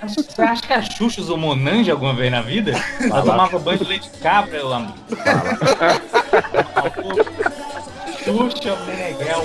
[0.07, 2.73] Você acha que a Xuxa usou Monange alguma vez na vida?
[3.01, 4.95] Ela tomava banho de leite de cabra, eu amigo.
[8.25, 9.45] Xuxa Meneghel.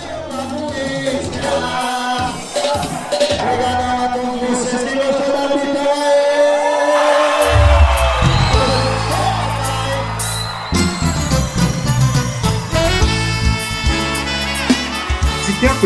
[15.62, 15.80] Tem uma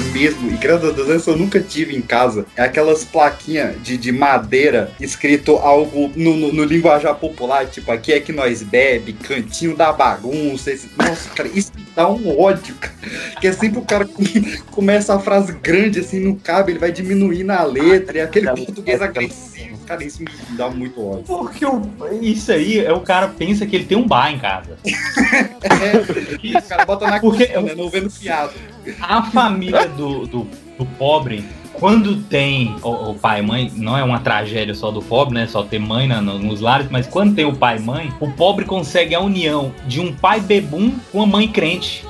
[0.12, 3.96] mesmo, e graças a Deus essa eu nunca tive em casa, é aquelas plaquinhas de,
[3.96, 9.12] de madeira escrito algo no, no- no linguajar popular, tipo, aqui é que nós bebe,
[9.12, 10.70] cantinho da bagunça.
[10.70, 12.92] esse- Nossa, cara, isso me dá um ódio, cara.
[13.40, 14.22] Que é sempre o cara com-
[14.70, 19.00] começa a frase grande assim, não cabe, ele vai diminuir na letra, e aquele português
[19.02, 19.72] agressivo.
[19.86, 21.24] Cara, isso me dá muito ódio.
[21.24, 21.82] Porque o-
[22.20, 24.76] isso aí é o cara pensa que ele tem um bar em casa.
[25.62, 28.52] É, o cara bota na Porque cozinha, né, não vendo piada.
[29.00, 34.02] A família do, do, do pobre, quando tem o, o pai e mãe, não é
[34.02, 35.46] uma tragédia só do pobre, né?
[35.46, 38.30] Só ter mãe na- no- nos lares, mas quando tem o pai e mãe, o
[38.32, 42.04] pobre consegue a união de um pai bebum com uma mãe crente.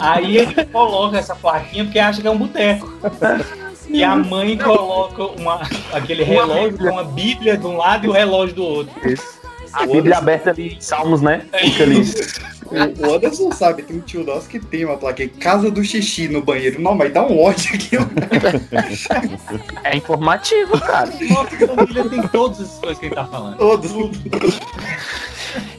[0.00, 2.92] Aí ele coloca essa plaquinha porque acha que é um boteco.
[3.88, 8.12] E a mãe coloca uma, aquele relógio com uma bíblia de um lado e o
[8.12, 8.94] relógio do outro.
[9.72, 11.42] A Bíblia aberta ali Salmos, né?
[11.58, 12.04] Fica ali.
[12.66, 16.42] O, Anderson sabe, tem um tio nosso que tem uma placa Casa do Xixi no
[16.42, 16.80] banheiro.
[16.80, 17.96] Não, mas dá um ódio aqui.
[19.84, 21.10] É informativo, cara.
[21.10, 23.58] Família tem todas essas coisas que ele tá falando.
[23.58, 23.92] Todos.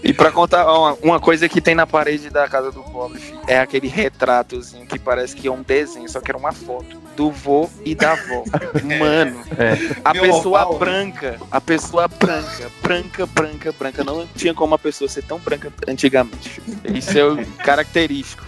[0.03, 3.59] E pra contar uma, uma coisa que tem na parede da casa do pobre, é
[3.59, 7.69] aquele retratozinho que parece que é um desenho, só que era uma foto do vô
[7.85, 8.43] e da avó.
[8.99, 9.43] Mano,
[10.03, 10.79] a Meu pessoa oval.
[10.79, 15.71] branca, a pessoa branca, branca, branca, branca, não tinha como a pessoa ser tão branca
[15.87, 16.61] antigamente.
[16.85, 18.43] Isso é o característico.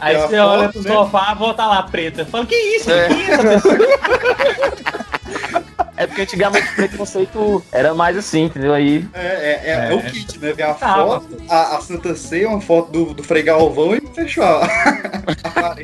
[0.00, 0.90] Aí É a você olha pro né?
[0.90, 2.24] sofá, a avó tá lá preta.
[2.26, 2.90] Fala, que isso?
[2.90, 3.08] É.
[3.08, 3.76] É essa pessoa?
[5.98, 8.72] É porque antigamente o preconceito era mais assim, entendeu?
[8.72, 9.04] Aí.
[9.12, 10.52] É, é, é, é o kit, né?
[10.52, 14.00] Vem a Tá, foto, a, a Santa Ceia, uma foto do, do Frei Galvão e
[14.14, 14.44] fechou.
[14.44, 14.68] a-.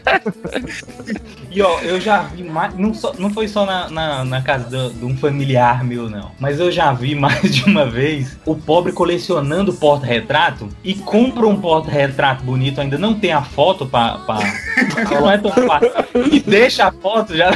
[1.51, 2.75] E ó, eu já vi mais.
[2.77, 6.33] Não, só- não foi só na, na, na casa de um familiar meu, não.
[6.41, 11.61] Mas eu já vi mais de uma vez o pobre colecionando porta-retrato e compra um
[11.61, 14.19] porta-retrato bonito, ainda não tem a foto pra.
[14.27, 14.39] pra
[15.21, 15.91] não é tão fácil.
[16.33, 17.51] E deixa a foto já.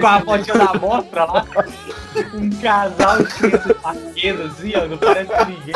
[0.00, 1.46] Com a fotinha da mostra lá.
[2.34, 4.86] Um casal cheio de paqueiro assim, ó.
[4.86, 5.74] Não parece ninguém.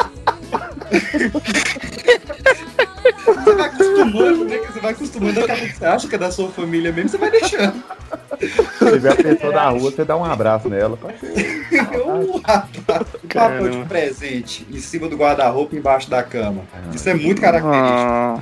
[3.24, 4.58] Você vai acostumando, né?
[4.58, 7.30] que Você vai acostumando a você acha que é da sua família mesmo, você vai
[7.30, 7.82] deixando.
[8.78, 10.98] Você vê a pessoa na rua, você dá um abraço nela.
[11.70, 16.62] Um um papel de presente em cima do guarda-roupa embaixo da cama.
[16.92, 17.80] Isso é muito característico.
[17.80, 18.40] Ah,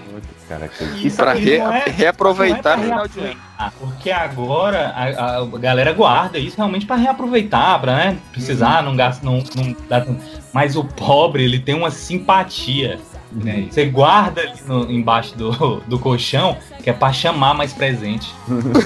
[1.07, 3.37] Isso pra re- é- reaproveitar é final de ano.
[3.59, 8.97] Ah, Porque agora a, a galera guarda isso realmente pra reaproveitar, pra né, precisar, não
[8.97, 10.07] gasta, não, não dá.
[10.53, 12.99] Mas o pobre, ele tem uma simpatia.
[13.33, 13.67] Né?
[13.71, 18.33] Você guarda ali no- embaixo do, do colchão, que é pra chamar mais presente.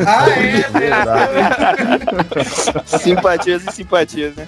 [0.06, 0.62] Ah, é?
[2.98, 4.46] Simpatias e simpatias, né?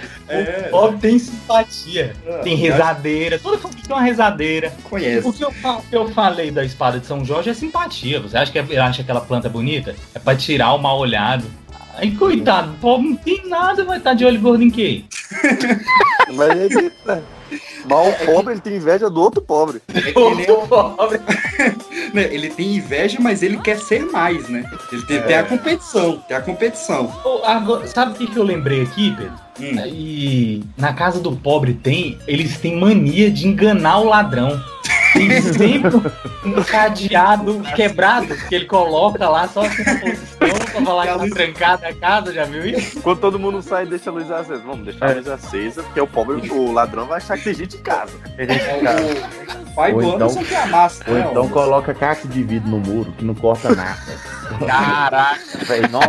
[0.68, 2.14] O pobre tem simpatia.
[2.42, 3.38] Tem rezadeira.
[3.38, 4.72] Toda família tem uma rezadeira.
[4.84, 5.26] Conhece.
[5.28, 5.52] O que eu,
[5.92, 8.20] eu falei da espada de São Jorge é simpatia.
[8.20, 9.94] Você acha que é- acha aquela planta bonita?
[10.14, 11.44] É pra tirar o mal olhado.
[11.96, 15.04] Aí, coitado, o pobre não tem nada, vai estar de olho gordo em quê?
[16.34, 17.22] Mas ele, né?
[17.86, 19.82] Mas o pobre ele tem inveja do outro pobre.
[19.92, 21.20] É que nem o pobre.
[22.12, 24.70] Né, Ele tem inveja, mas ele quer ser mais, né?
[24.92, 27.12] Ele tem, tem a competição, tem a competição.
[27.24, 29.32] Ô, agora, sabe o que, que eu lembrei aqui, Pedro?
[29.60, 29.86] Hum.
[29.86, 34.62] E na casa do pobre tem, eles têm mania de enganar o ladrão.
[35.12, 35.96] Tem sempre
[36.44, 40.00] um cadeado quebrado que ele coloca lá só assim na
[40.52, 43.00] pra falar que tá trancada a casa, já viu isso?
[43.00, 44.62] Quando todo mundo sai, deixa a luz acesa.
[44.64, 47.76] Vamos deixar a luz acesa, porque o pobre, o ladrão vai achar que tem gente
[47.76, 48.12] em casa.
[48.36, 49.64] Tem gente em casa.
[49.66, 51.26] O pai Ou do então- Anderson que amassa, Ou né?
[51.30, 51.48] então ó.
[51.48, 53.98] coloca caco de vidro no muro que não corta nada.
[54.66, 55.88] Caraca, velho.
[55.90, 56.08] Nossa.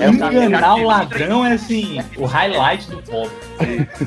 [0.00, 3.32] É enganar o ladrão é assim, o highlight do pobre.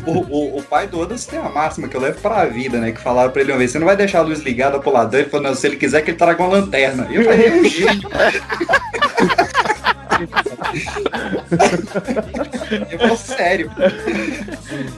[0.05, 2.91] O, o, o pai do Anderson tem a máxima que eu levo pra vida, né?
[2.93, 5.19] Que falaram pra ele uma vez: você não vai deixar a luz ligada pro ladrão.
[5.19, 7.07] Ele falou: não, se ele quiser que ele traga uma lanterna.
[7.09, 7.63] E eu falei: é um.
[12.91, 13.71] Eu falo sério.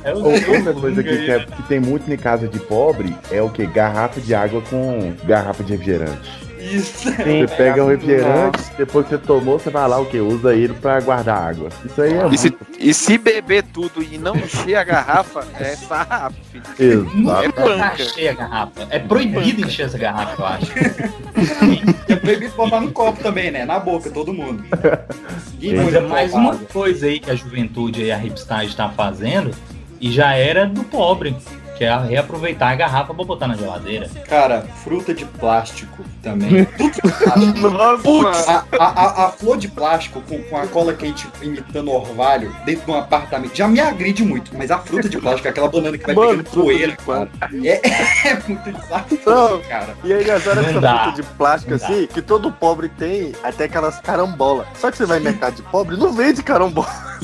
[0.04, 3.50] É Outra coisa que, que é- que tem muito em casa de pobre é o
[3.50, 3.66] que?
[3.66, 6.43] Garrafa de água com garrafa de refrigerante.
[6.74, 7.12] Isso.
[7.12, 10.20] Você pega o refrigerante, depois que você tomou, você vai lá o que?
[10.20, 11.70] Usa ele pra guardar água.
[11.86, 12.66] Isso aí é E se, muito.
[12.80, 16.36] e se beber tudo e não encher a garrafa, é sarrafo,
[16.78, 17.10] filho.
[17.14, 18.04] Nunca É tá banca.
[18.06, 18.88] cheia a garrafa.
[18.90, 20.72] É proibido encher essa garrafa, eu acho.
[22.08, 23.66] É proibido botar no copo também, né?
[23.66, 24.64] Na boca, todo mundo.
[24.72, 29.52] Manda é mais tomar uma coisa aí que a juventude e a hipstagem está fazendo
[30.00, 31.36] e já era do pobre.
[31.84, 34.10] Que é reaproveitar a garrafa pra botar na geladeira.
[34.30, 36.64] Cara, fruta de plástico também.
[36.78, 37.70] Tudo de plástico.
[37.70, 38.66] Nossa!
[38.80, 42.86] A, a, a- a flor de plástico com, com a cola quente imitando orvalho dentro
[42.86, 46.06] de um apartamento já me agride muito, mas a fruta de plástico, aquela banana que
[46.06, 47.30] vai Mano, pegando poeira, cara,
[47.64, 47.82] é,
[48.30, 49.96] é muito desastroso, cara.
[50.04, 51.04] E aí, as horas Não essa dá.
[51.04, 51.86] fruta de plástico Não dá.
[51.86, 54.66] assim, que todo pobre tem, até aquelas carambola.
[54.76, 56.88] Só que você vai em mercado de pobre, não vende carambola.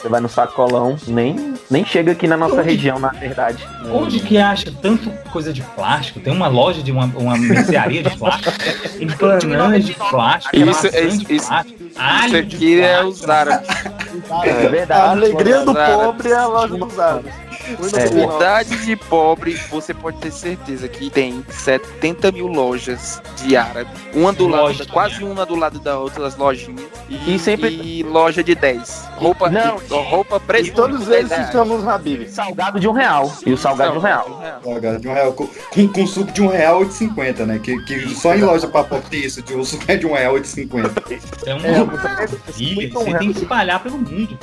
[0.00, 1.29] Você vai no sacolão, nem,
[1.70, 2.70] nem chega aqui na nossa Onde?
[2.70, 3.66] região, na verdade.
[3.92, 6.20] Onde que acha tanto coisa de plástico?
[6.20, 8.52] Tem uma loja de uma, uma mercearia de plástico,
[8.98, 13.08] tem bananas de plástico, Isso- isso- de isso- plástico, Isso alho de aqui é plástico.
[13.24, 13.68] os árabes.
[14.44, 15.00] É verdade.
[15.00, 17.32] A alegria do pobre é a loja dos árabes.
[17.96, 18.06] É.
[18.06, 23.90] Cidade de pobre, você pode ter certeza que tem 70 mil lojas de árabe.
[24.14, 24.88] Uma do lado, Lojinha.
[24.88, 26.84] quase uma do lado da outra, as lojinhas.
[27.08, 29.08] E, E sempre- e loja de 10.
[29.16, 29.76] Roupa, Não.
[30.02, 32.28] roupa E todos eles se chamam os Habib.
[32.28, 33.30] Salgado de um real.
[33.44, 34.42] E o salgado de um real.
[34.64, 35.48] Salgado de um real, com,
[35.88, 37.58] com, suco de um real e de 50, né?
[37.62, 40.14] Que, que só em loja pra pobre tem isso, de um suco é de um
[40.14, 41.02] real e de 50.
[41.46, 44.38] É uma É, maravilha, você tem que espalhar pelo mundo.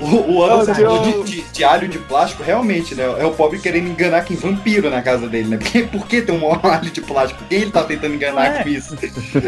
[0.00, 3.04] O, o ano falou eu- de, de, de alho de plástico, realmente, né?
[3.18, 5.56] É o pobre querendo enganar quem vampiro na casa dele, né?
[5.62, 7.42] Porque, por que tem um alho de plástico?
[7.48, 8.62] Quem ele tá tentando enganar É.
[8.62, 8.96] com isso?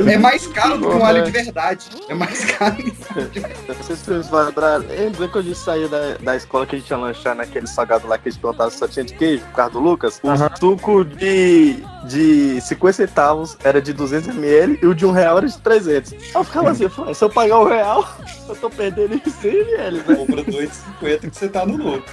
[0.08, 1.86] É mais caro do que um alho de verdade.
[2.08, 2.76] É mais caro.
[3.68, 4.78] Não sei se vocês vão lembrar.
[4.78, 8.06] Lembra quando a gente saiu da, da escola que a gente ia lanchar naquele salgado
[8.08, 10.20] lá que a gente perguntava se só tinha de queijo, por causa do Lucas?
[10.22, 10.50] O Aham.
[10.58, 15.58] suco de, de 50 centavos era de 200ml e o de um real era de
[15.58, 16.12] 300.
[16.34, 18.08] Eu ficava assim, eu falei, se eu pagar um real,
[18.48, 20.39] eu tô perdendo em 100ml, né?
[20.44, 22.12] Compra 2,50 que você tá no lucro.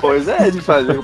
[0.00, 1.00] Pois é, de fazer.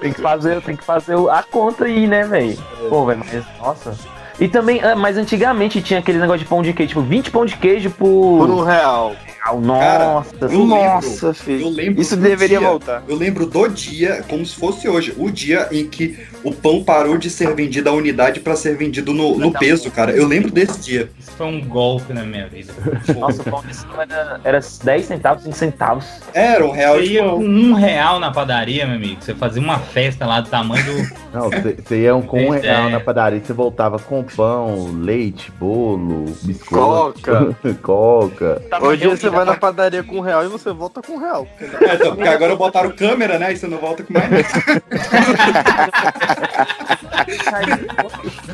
[0.00, 2.58] Tem que fazer, tem que fazer a conta aí, né, velho?
[2.88, 3.96] Pô, velho, mas nossa.
[4.40, 7.44] E também, ah, mas antigamente tinha aquele negócio de pão de queijo, tipo, 20 pão
[7.44, 8.38] de queijo por.
[8.38, 9.14] Por um real.
[9.60, 11.68] Nossa, eu Nossa, Eu filho.
[11.68, 13.02] lembro Isso deveria dia- voltar.
[13.08, 17.18] Eu lembro do dia, como se fosse hoje, o dia em que o pão parou
[17.18, 20.12] de ser vendido à unidade pra ser vendido no, no peso, cara.
[20.12, 21.10] Eu lembro desse dia.
[21.18, 22.72] Isso foi um golpe na minha vida.
[23.18, 26.04] Nossa, o pão de cima era, era 10 centavos, 5 centavos.
[26.32, 27.36] Era um real Você de ia pão.
[27.38, 29.16] com um real na padaria, meu amigo.
[29.20, 31.22] Você fazia uma festa lá do tamanho do.
[31.32, 32.60] Não, você ia com um É.
[32.60, 37.56] real na padaria, você voltava com pão, leite, bolo, biscoito, Coca.
[37.82, 38.62] coca.
[38.82, 41.46] Hoje você vai na padaria com um real e você volta com um real.
[41.60, 43.52] É, então, porque agora botaram câmera, né?
[43.52, 44.82] E você não volta com mais nada.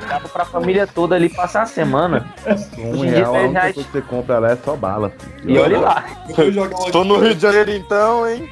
[0.08, 2.26] Dava pra família toda ali passar a semana.
[2.78, 5.12] Um real, a 10 única coisa que você compra lá é só bala.
[5.40, 5.56] filho.
[5.56, 6.04] E olha lá.
[6.92, 8.48] Tô no Rio de Janeiro então, hein?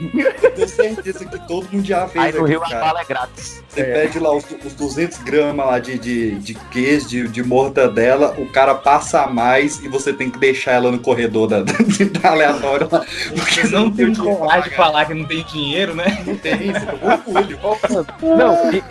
[0.54, 2.80] tenho certeza que todo mundo já fez Aí no aqui, Rio a cara.
[2.80, 3.62] bala é grátis.
[3.68, 8.34] Você pede lá os, os 200 gramas lá de, de, de queijo, de, de mortadela,
[8.38, 11.58] o cara passa a mais e você tem que deixar ela no corredor da,
[12.22, 13.04] da aleatória lá.
[13.34, 16.22] Porque Você não tem o dinheiro pra coragem de falar que não tem dinheiro, né?
[16.26, 17.58] Não tem, você tem orgulho.
[18.22, 18.82] Não, e, e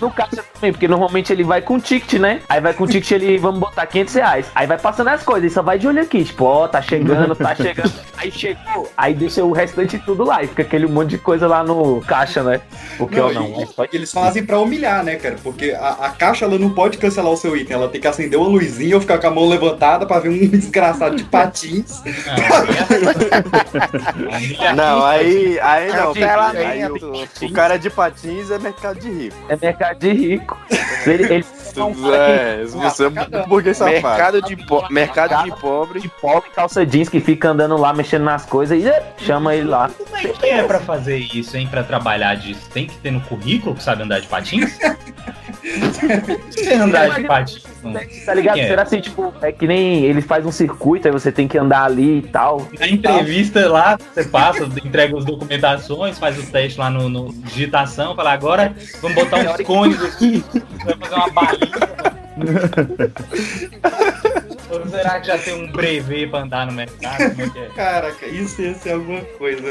[0.00, 2.40] no caixa também, porque normalmente ele vai com ticket, né?
[2.48, 4.46] Aí vai com ticket, ele, vamos botar 500 reais.
[4.54, 7.34] Aí vai passando as coisas, e só vai de olho aqui, tipo, ó, tá chegando,
[7.34, 7.92] tá chegando.
[8.16, 11.62] Aí chegou, aí deixa o restante tudo lá, e fica aquele monte de coisa lá
[11.62, 12.60] no caixa, né?
[12.96, 15.36] Porque, ó, Não, não, e- é só e eles fazem pra humilhar, né, cara?
[15.42, 18.38] Porque a, a caixa ela não pode cancelar o seu item, ela tem que acender
[18.38, 22.02] uma luzinha ou ficar com a mão levantada pra ver um desgraçado de patins.
[24.74, 26.12] Não, aí, aí não.
[26.12, 29.36] Pela Aí o, o cara de patins é mercado de rico.
[29.48, 30.58] é mercado de rico.
[31.06, 31.44] Ele, ele
[31.76, 33.94] é um É, você é burguês safado.
[34.00, 36.00] Mercado de, po mercado de pobre.
[36.00, 39.68] de pobre, calça jeans, que fica andando lá, mexendo nas coisas, e é, chama ele
[39.68, 39.90] lá.
[39.96, 41.68] Como é que é pra fazer isso, hein?
[41.70, 42.68] Pra trabalhar disso?
[42.72, 44.78] Tem que ter no currículo que sabe andar de patins?
[46.50, 47.64] Você andar de patins?
[47.82, 47.92] não-
[48.24, 48.54] Tá ligado?
[48.54, 48.68] Quem é?
[48.68, 51.84] Será assim, tipo, é que nem eles fazem um circuito, aí você tem que andar
[51.84, 52.66] ali e tal.
[52.78, 58.14] Na entrevista lá, você passa, entrega as documentações, faz o teste lá no, no digitação,
[58.16, 60.44] fala, agora vamos botar uns cones aqui,
[60.84, 62.08] vai fazer uma balinha.
[64.70, 67.22] Ou será que já tem um brevet pra andar no mercado?
[67.22, 67.68] É é?
[67.74, 69.62] Caraca, isso ia ser alguma coisa.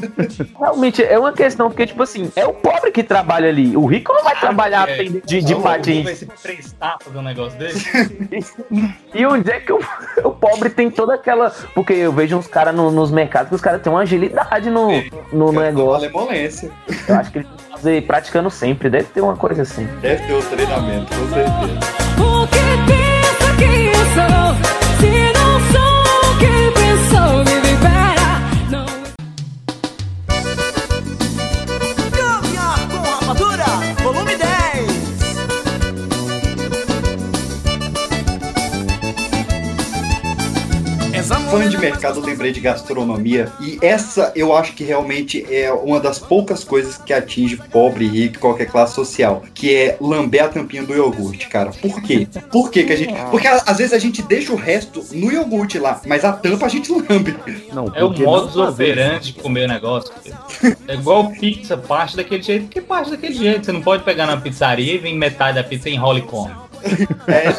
[0.58, 3.76] Realmente, é uma questão, porque, tipo assim, é o pobre que trabalha ali.
[3.76, 6.18] O rico não vai trabalhar É, de, de o povo vai patins.
[6.18, 7.90] se prestar pra fazer um negócio desse?
[9.12, 9.80] E onde é que o,
[10.24, 11.50] o pobre tem toda aquela.
[11.74, 14.88] Porque eu vejo uns caras no- nos mercados que os caras têm uma agilidade no,
[15.32, 16.10] no negócio.
[16.12, 16.70] Malemolência.
[17.08, 18.88] Eu acho que eles vão fazer praticando sempre.
[18.88, 19.84] Deve ter uma coisa assim.
[20.00, 23.09] Deve ter o treinamento, com certeza.
[23.60, 24.89] O que pensa que eu sou?
[41.50, 43.52] Fã de mercado, lembrei de gastronomia.
[43.60, 48.38] E essa eu acho que realmente é uma das poucas coisas que atinge pobre, rico,
[48.38, 49.42] qualquer classe social.
[49.52, 51.70] Que é lamber a tampinha do iogurte, cara.
[51.70, 52.28] Por quê?
[52.52, 53.12] Por quê que a gente.
[53.32, 56.68] Porque às vezes a gente deixa o resto no iogurte lá, mas a tampa a
[56.68, 57.36] gente lambe.
[57.72, 60.12] Não, É o modus não fazer operandi de comer o negócio.
[60.22, 60.76] filho.
[60.86, 63.66] É igual pizza, parte daquele jeito, porque parte daquele jeito.
[63.66, 66.52] Você não pode pegar na pizzaria e vir metade da pizza em enrola e come.
[67.26, 67.52] É,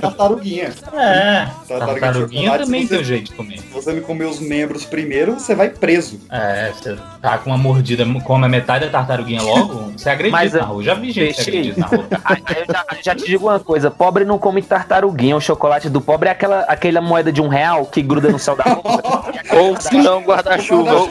[0.00, 0.72] tartaruguinha.
[0.92, 3.58] É, Tartaruga de tartaruguinha chocolate, também tem um jeito de comer.
[3.58, 6.20] Se você me comer os membros primeiro, você vai preso.
[6.30, 10.52] É, você tá com uma mordida, come a metade da tartaruguinha logo, você agredido Mas,
[10.52, 10.82] na rua.
[10.82, 12.06] Já vi gente agredido na rua.
[12.54, 16.28] Eu já, já te digo uma coisa, pobre não come tartaruguinha, o chocolate do pobre
[16.28, 19.02] é aquela, aquela moeda de um real que gruda no céu da boca.
[19.54, 21.06] Ou se não, guarda-chuva.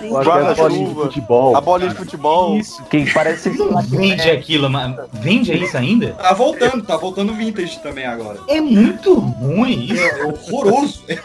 [0.56, 1.56] bolinha de futebol.
[1.56, 2.58] A bolinha de futebol.
[2.58, 3.52] Isso, que parece...
[3.88, 6.16] Vende aquilo, mas vende isso ainda?
[6.34, 8.40] Tá voltando, tá voltando vintage também agora.
[8.48, 10.02] É muito ruim isso.
[10.02, 11.04] É horroroso.
[11.08, 11.20] É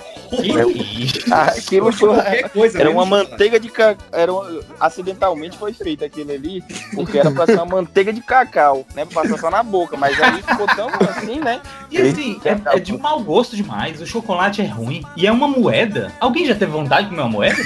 [0.68, 1.32] isso?
[1.32, 4.06] Aquilo foi, Qualquer coisa, era uma manteiga de cacau.
[4.12, 6.62] Era uma- acidentalmente foi feito aquilo ali,
[6.94, 9.06] porque era pra ser uma manteiga de cacau, né?
[9.06, 11.62] Pra passar só na boca, mas aí ficou tão assim, né?
[11.90, 14.02] E assim, é, é de mau gosto demais.
[14.02, 15.02] O chocolate é ruim.
[15.16, 16.12] E é uma moeda.
[16.20, 17.56] Alguém já teve vontade de comer uma moeda?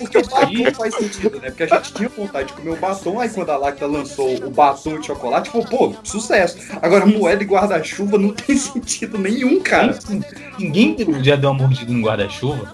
[0.00, 1.50] Porque batom faz sentido, né?
[1.50, 4.50] Porque a gente tinha vontade de comer o batom, aí quando a Lacta lançou o
[4.50, 6.58] batom de chocolate, falou, pô, sucesso.
[6.80, 9.98] Agora, moeda e guarda-chuva não tem sentido nenhum, cara.
[10.58, 12.72] Ninguém já deu uma mordida no guarda-chuva.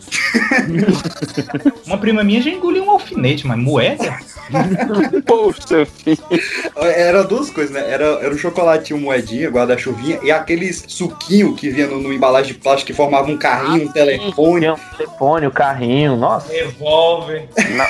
[1.86, 4.18] uma prima minha já engoliu um alfinete, mas moeda?
[5.26, 6.18] Poxa, filho.
[6.76, 7.90] Era duas coisas, né?
[7.90, 12.58] Era, era o chocolatinho, moedinha, guarda-chuvinha e aqueles suquinho que vinha no, no embalagem de
[12.58, 14.60] plástico que formava um carrinho, um telefone.
[14.60, 16.52] Tinha um telefone, o carrinho, nossa.
[16.52, 17.47] Revólver.
[17.76, 17.88] Na-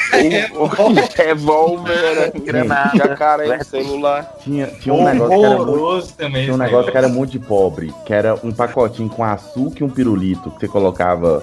[0.58, 2.96] o- o- Revólver, Granada.
[2.96, 4.36] jacaré, celular.
[4.42, 6.42] Tinha, tinha um negócio que era muito, Horroroso também.
[6.44, 9.84] tinha um negócio que era muito de pobre, que era um pacotinho com açúcar e
[9.84, 11.42] um pirulito, que você colocava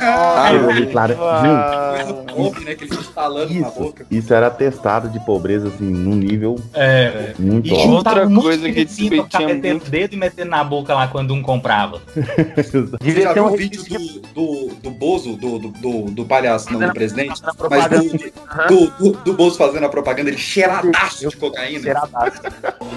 [0.00, 1.06] Ah, pirulito lá.
[1.08, 2.74] Gente, né?
[2.74, 4.06] Que ele instalando na isso, boca.
[4.10, 7.90] isso era atestado de pobreza, assim, num nível É, muito E alto.
[7.92, 11.42] Outra coisa que tinha metendo muito- o dedo e metendo na boca lá quando um
[11.42, 12.00] comprava.
[12.56, 16.02] Você Devia já ter viu um o vídeo do, do, do Bozo, do, do, do,
[16.10, 17.40] do palhaço, não do presidente?
[17.46, 18.68] Fazendo a Mas propaganda.
[18.68, 21.82] do, do, do, do Bozo fazendo a propaganda, ele cheiradaço de cocaína.
[21.82, 22.40] Cheiradaço.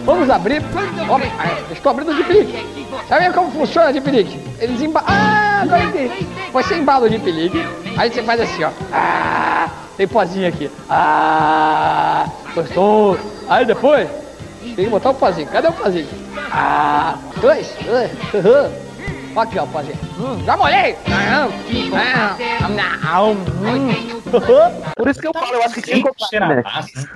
[0.06, 0.62] Vamos abrir.
[1.38, 2.88] Ah, estou abrindo de pelique.
[3.08, 4.40] Sabe como funciona de pelique?
[4.60, 5.08] Eles embalam.
[5.10, 6.28] Ah, agora entendi.
[6.52, 7.64] Você embala o de pelique.
[7.98, 8.72] Aí você faz assim, ó.
[8.92, 10.70] Ah, tem pozinho aqui.
[10.90, 13.20] Ah, gostoso.
[13.48, 14.10] Aí depois,
[14.62, 15.48] tem que botar o pozinho.
[15.48, 16.08] Cadê o pozinho?
[16.52, 17.74] Ah, dois.
[17.86, 18.12] dois.
[18.34, 18.89] Uhum.
[19.40, 19.98] Aqui, ó, pozinho.
[20.20, 20.96] Hum, já molhei.
[24.96, 26.56] Por isso que eu falo, eu acho que tinha cocaína.
[26.56, 26.64] Né?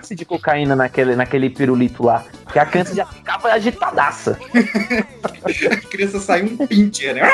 [0.01, 2.23] Esse de cocaína naquele, naquele pirulito lá.
[2.51, 4.39] Que a criança já ficava agitadaça.
[5.43, 7.21] A criança saiu um pincher, né?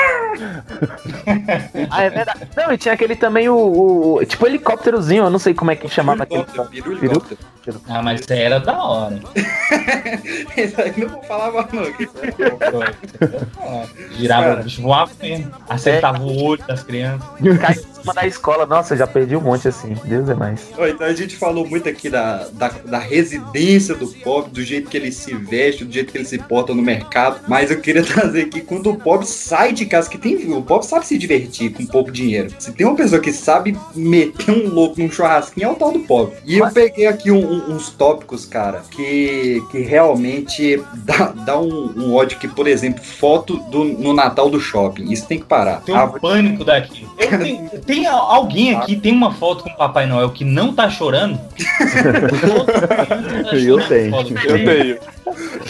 [1.90, 2.40] Ah, é verdade.
[2.56, 5.88] Não, e tinha aquele também, o, o- Tipo helicópterozinho, eu não sei como é que
[5.88, 6.44] chamava aquele.
[6.72, 7.80] Helicóptero, helicóptero.
[7.88, 9.20] Ah, mas isso aí era da hora.
[10.56, 11.92] Esse aí não vou falar mais não.
[11.92, 14.16] que isso é.
[14.16, 15.52] Girava, o bicho voava mesmo.
[15.68, 17.28] Acertava o olho das crianças.
[17.60, 18.66] Cai cima da escola.
[18.66, 19.94] Nossa, já perdi um monte assim.
[20.04, 20.60] Deus é mais.
[20.78, 24.96] Então a gente falou muito aqui da, da, da residência do pobre, do jeito que
[24.96, 27.40] ele se veste, do jeito que ele se porta no mercado.
[27.48, 30.36] Mas eu queria trazer aqui quando o pobre sai de casa, que tem.
[30.52, 32.50] O pobre sabe se divertir com pouco dinheiro.
[32.58, 36.00] Se tem uma pessoa que sabe meter um louco num churrasquinho, é o tal do
[36.00, 36.36] pobre.
[36.44, 41.92] E eu peguei aqui um- um- uns tópicos, cara, que, que realmente dá, dá um,
[41.96, 45.10] um ódio que, por exemplo, foto do, no Natal do shopping.
[45.12, 45.82] Isso tem que parar.
[45.82, 47.06] Tem um pânico daqui.
[47.18, 50.88] Eu tenho- tem alguém aqui, tem uma foto com o Papai Noel que não tá
[50.88, 51.38] chorando?
[53.52, 54.16] Eu tenho.
[54.16, 54.98] Eu tenho.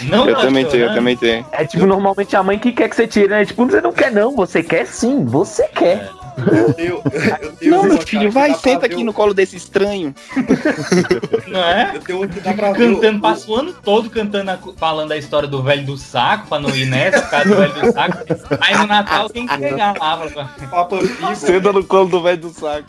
[0.05, 0.95] Não Eu tá também tenho, eu chorando?
[0.95, 1.47] também tenho.
[1.53, 3.45] É tipo, normalmente a mãe que quer que você tire, né?
[3.45, 6.11] Tipo, você não quer não, você quer sim, você quer.
[6.53, 7.03] Eu tenho,
[7.43, 10.15] eu tenho Não, meu filho, vai, senta aqui o- no colo desse estranho.
[11.49, 11.93] Não é?
[11.97, 14.59] Eu tenho uma que dá pra ver o- Cantando, passa o ano todo cantando, a-
[14.77, 17.73] falando a história do velho do saco, pra não ir nessa, por causa do velho
[17.75, 18.19] do saco.
[18.61, 20.17] Aí no Natal tem que pegar lá.
[20.17, 20.99] pra- Papa.
[21.35, 22.87] Senta no colo do velho do saco.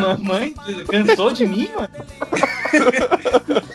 [0.00, 0.54] Mamãe,
[0.88, 1.88] cansou de mim, mano?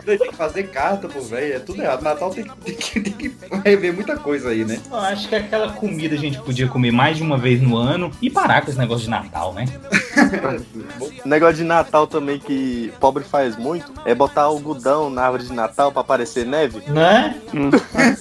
[0.06, 2.02] Tem que fazer carta pro velho, é tudo errado.
[2.02, 4.80] Natal tem que, tem que, tem que rever muita coisa aí, né?
[4.90, 8.12] Eu acho que aquela comida a gente podia comer mais de uma vez no ano
[8.22, 9.66] e parar com esse negócio de Natal, né?
[11.26, 15.92] Negócio de Natal também que pobre faz muito é botar algodão na árvore de Natal
[15.92, 16.82] pra parecer neve.
[16.88, 17.36] Né?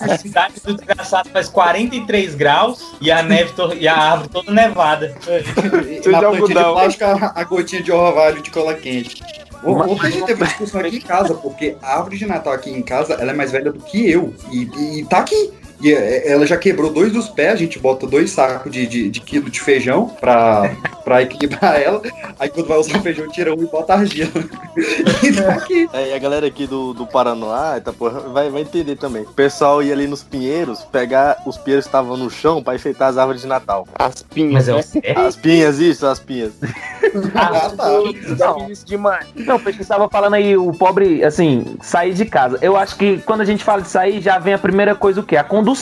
[0.00, 4.52] A cidade do desgraçado faz 43 graus e a neve to- e a árvore toda
[4.52, 5.14] nevada.
[6.04, 9.22] E na plantinha de plástico, a, a gotinha de orvalho de cola quente.
[9.62, 12.70] Ontem a gente teve uma discussão aqui em casa, porque a árvore de Natal aqui
[12.70, 14.34] em casa ela é mais velha do que eu.
[14.50, 15.52] E, e tá aqui.
[15.84, 19.10] E é, ela já quebrou dois dos pés, a gente bota dois sacos de, de,
[19.10, 20.74] de quilo de feijão pra,
[21.04, 22.00] pra equilibrar ela.
[22.40, 24.30] Aí quando vai usar o feijão, tira um e bota argila.
[25.22, 25.88] E tá aqui.
[25.92, 29.22] É, e a galera aqui do, do Paraná tá, porra, vai, vai entender também.
[29.22, 33.08] O pessoal ia ali nos pinheiros, pegar os pinheiros que estavam no chão pra enfeitar
[33.08, 33.86] as árvores de Natal.
[33.94, 35.26] As pinhas, Mas é o né?
[35.26, 36.52] As pinhas, isso, as pinhas.
[37.32, 37.90] Ah, tá.
[38.36, 39.26] Já vi isso demais.
[39.36, 42.58] Não, porque você tava falando aí, o pobre, assim, sair de casa.
[42.60, 45.22] Eu acho que quando a gente fala de sair, já vem a primeira coisa o
[45.22, 45.36] quê?
[45.36, 45.73] A condução.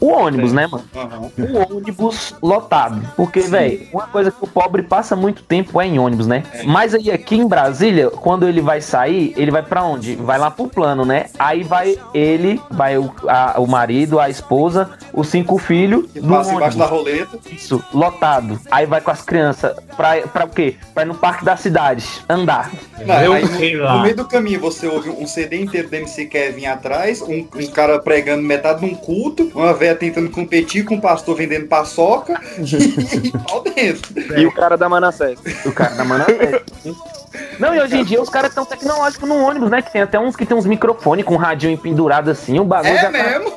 [0.00, 0.84] O ônibus, né, mano?
[0.94, 1.30] Aham.
[1.38, 3.00] O ônibus lotado.
[3.16, 6.42] Porque, velho, uma coisa que o pobre passa muito tempo é em ônibus, né?
[6.64, 10.14] Mas aí aqui em Brasília, quando ele vai sair, ele vai pra onde?
[10.16, 11.26] Vai lá pro plano, né?
[11.38, 16.52] Aí vai ele, vai o, a- o marido, a esposa, os cinco filhos Que passa
[16.54, 17.38] embaixo da roleta.
[17.50, 18.58] Isso, lotado.
[18.70, 20.76] Aí vai com as crianças pra, pra o quê?
[20.94, 22.70] Pra ir no parque das cidades, andar.
[23.06, 23.96] Não, Eu aí sei no, lá.
[23.96, 27.66] no meio do caminho você ouve um CD inteiro do MC Kevin atrás, um, um
[27.72, 32.40] cara pregando metade de um culto, uma véia tentando competir com um pastor vendendo paçoca
[32.58, 34.12] e pau dentro.
[34.38, 35.38] E o cara da Manassés.
[35.64, 36.62] O cara da Manassés.
[37.58, 39.80] Não, e hoje em dia os caras tão tecnológicos no ônibus, né?
[39.82, 42.96] Que tem até uns que tem uns microfones com radinho pendurado assim, o bagulho É
[43.02, 43.52] já tá- mesmo?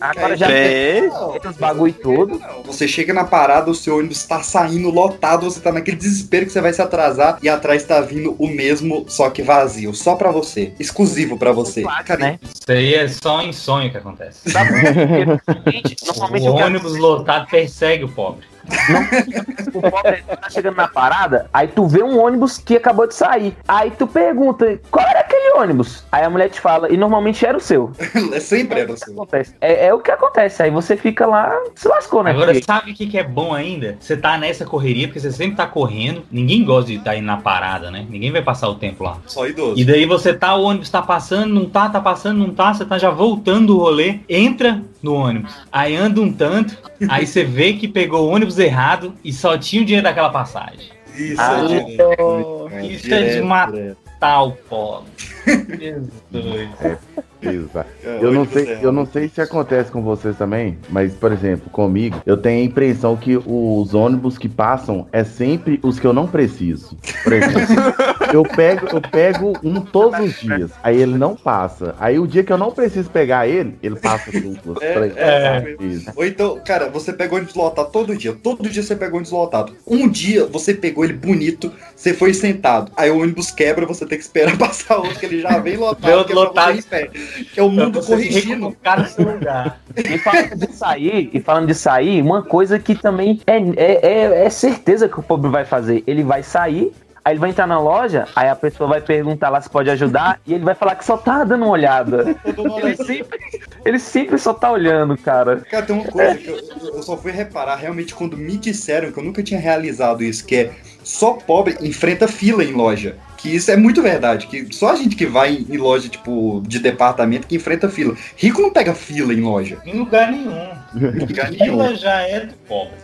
[0.00, 1.10] Agora já Tem.
[1.10, 2.40] tem os bagulho todo.
[2.64, 6.52] Você chega na parada, o seu ônibus tá saindo lotado, você tá naquele desespero que
[6.52, 10.30] você vai se atrasar e atrás tá vindo o mesmo, só que vazio, só pra
[10.30, 11.82] você, exclusivo pra você.
[12.04, 12.38] Cara, né?
[12.42, 14.40] Isso aí é só em sonho que acontece.
[14.50, 15.40] Por quê?
[15.46, 18.44] Porque, gente, normalmente O ônibus lotado persegue o pobre.
[19.74, 23.56] o pobre tá chegando na parada, aí tu vê um ônibus que acabou de sair.
[23.66, 26.04] Aí tu pergunta, qual era aquele ônibus?
[26.10, 27.90] Aí a mulher te fala, e normalmente era o seu.
[28.32, 29.12] é sempre era assim.
[29.12, 29.54] Acontece.
[29.60, 30.62] É, é o que acontece.
[30.62, 32.30] Aí você fica lá, se lascou, né?
[32.30, 33.96] Agora, Porque- sabe o que, que é bom ainda?
[34.00, 36.22] Você tá nessa correria, porque você sempre tá correndo.
[36.30, 38.06] Ninguém gosta de estar indo na parada, né?
[38.08, 39.18] Ninguém vai passar o tempo lá.
[39.26, 39.78] Só idoso.
[39.78, 42.84] E daí você tá, o ônibus tá passando, não tá, tá passando, não tá, você
[42.84, 45.54] tá já voltando do rolê, entra no ônibus.
[45.72, 46.76] Aí anda um tanto,
[47.08, 50.90] aí você vê que pegou o ônibus errado e só tinha o dinheiro daquela passagem.
[51.16, 52.70] Isso, Ah, é direto.
[52.82, 55.10] Isso é de matar o pobre.
[55.78, 57.20] Jesus.
[57.42, 57.88] Exato.
[58.02, 61.68] É, Eu não, sei, eu não sei se acontece com vocês também, mas, por exemplo,
[61.70, 66.12] comigo, eu tenho a impressão que os ônibus que passam é sempre os que eu
[66.12, 66.96] não preciso.
[67.22, 67.60] Por exemplo,
[68.32, 71.94] eu pego, eu pego um todos os dias, aí ele não passa.
[71.98, 74.30] Aí o dia que eu não preciso pegar ele, ele passa
[74.64, 75.60] duas, É, três, é.
[75.60, 76.06] quatro vezes.
[76.16, 78.32] Ou então, cara, você pegou ônibus lotado todo dia.
[78.32, 79.74] Todo dia você pegou ônibus lotado.
[79.86, 82.90] Um dia você pegou ele bonito, você foi sentado.
[82.96, 86.24] Aí o ônibus quebra, você tem que esperar passar outro, que ele já vem lotado.
[86.24, 86.76] Que é lotado.
[86.76, 87.10] você
[87.56, 88.68] é o mundo corrigindo.
[88.68, 89.80] recolocar no seu lugar.
[89.96, 94.44] E falando de sair, e falando de sair, uma coisa que também é, é, é,
[94.46, 96.02] é certeza que o pobre vai fazer.
[96.06, 96.92] Ele vai sair,
[97.24, 100.40] aí ele vai entrar na loja, aí a pessoa vai perguntar lá se pode ajudar,
[100.46, 102.36] e ele vai falar que só tá dando uma olhada.
[102.82, 103.38] Ele sempre,
[103.84, 105.58] ele sempre só tá olhando, cara.
[105.70, 106.58] Cara, tem uma coisa que eu,
[106.94, 110.56] eu só fui reparar realmente quando me disseram que eu nunca tinha realizado isso, que
[110.56, 110.72] é
[111.02, 113.16] só pobre enfrenta fila em loja.
[113.40, 116.78] Que isso é muito verdade, que só a gente que vai em loja, tipo, de
[116.78, 118.14] departamento que enfrenta fila.
[118.36, 119.78] Rico não pega fila em loja.
[119.84, 120.68] Em lugar nenhum.
[120.94, 121.64] Lugar nenhum.
[121.64, 122.94] Fila já é do pobre.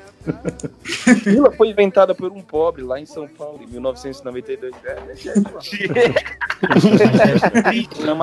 [1.23, 4.75] Fila foi inventada por um pobre lá em São Paulo, em 1992.
[4.85, 5.59] É, eu Chamado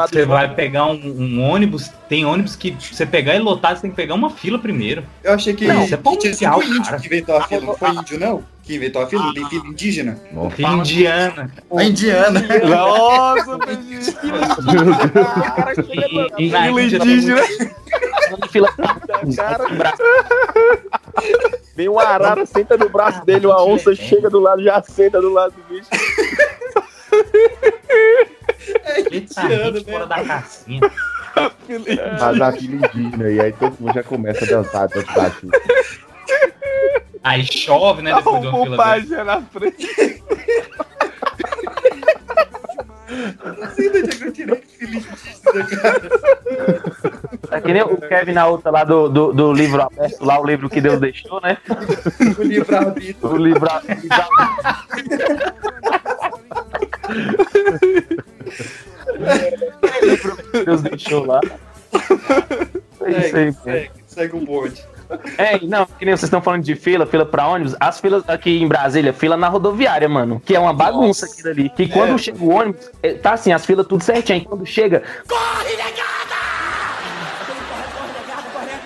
[0.10, 3.92] Você vai pegar um, um ônibus, tem ônibus que você pegar e lotar, você tem
[3.92, 5.04] que pegar uma fila primeiro.
[5.24, 7.00] Eu achei que, Não, isso é que tinha sido o índio cara.
[7.00, 7.62] que inventou a fila.
[7.62, 8.44] Não foi índio, não?
[8.64, 9.24] Que inventou a fila?
[9.24, 10.20] Não tem fila indígena?
[10.56, 11.52] Fila indiana.
[11.76, 12.46] A indiana.
[12.68, 13.60] Nossa,
[16.36, 17.42] Fila indígena.
[18.50, 18.70] fila
[19.36, 19.66] Cara,
[21.76, 25.32] vem uma arara, senta no braço dele, uma onça chega do lado, já senta do
[25.32, 25.90] lado do bicho.
[29.12, 30.82] Eita, gente fora da casinha.
[32.20, 35.50] Faz a fila indígena, e aí todo mundo já começa a dançar, dançar assim.
[37.24, 38.14] Aí chove, né?
[38.16, 40.24] Depois de uma O fila na frente.
[43.44, 46.10] Não sei de onde é eu tirei fila indígena, cara.
[47.52, 50.46] É que nem o Kevin na outra lá do, do, do livro aberto, lá o
[50.46, 51.58] livro que Deus deixou, né?
[52.38, 53.32] O livro-arbítrio.
[53.32, 54.08] O livro que
[60.66, 61.40] Deus deixou lá.
[63.02, 64.84] É isso aí, Segue, segue, segue o bonde.
[65.38, 67.76] É, não, que nem vocês estão falando de fila, fila pra ônibus.
[67.80, 70.42] As filas aqui em Brasília, fila na rodoviária, mano.
[70.44, 71.70] Que é uma bagunça aquilo ali.
[71.70, 72.18] Que quando É.
[72.18, 74.40] chega o ônibus, é, tá assim, as filas tudo certinho.
[74.40, 75.04] Aí quando chega.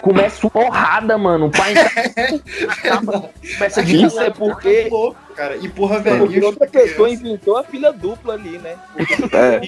[0.02, 1.50] Começa uma porrada, mano.
[1.50, 1.92] Pra entrar.
[3.58, 5.58] Começa de Isso é porque Louco, cara.
[5.58, 6.46] Empurra porque velhinho.
[6.48, 8.76] outra pessoa inventou a fila dupla ali, né?
[9.32, 9.62] É.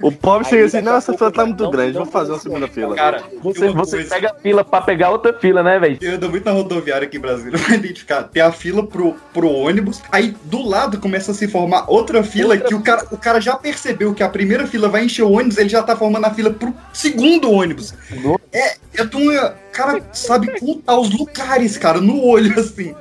[0.00, 2.38] O pobre chega assim, a não, essa pouco fila tá muito grande, vou fazer uma
[2.38, 2.94] segunda fila.
[2.94, 5.98] Cara, Você, você pega a fila pra pegar outra fila, né, velho?
[6.00, 8.22] Eu ando muito na rodoviária aqui em Brasília pra identificar.
[8.24, 12.56] Tem a fila pro, pro ônibus, aí do lado começa a se formar outra fila
[12.56, 15.58] que o cara, o cara já percebeu que a primeira fila vai encher o ônibus,
[15.58, 17.92] ele já tá formando a fila pro segundo ônibus.
[18.52, 19.50] É, é uma.
[19.50, 22.94] O cara sabe contar os lugares, cara, no olho, assim.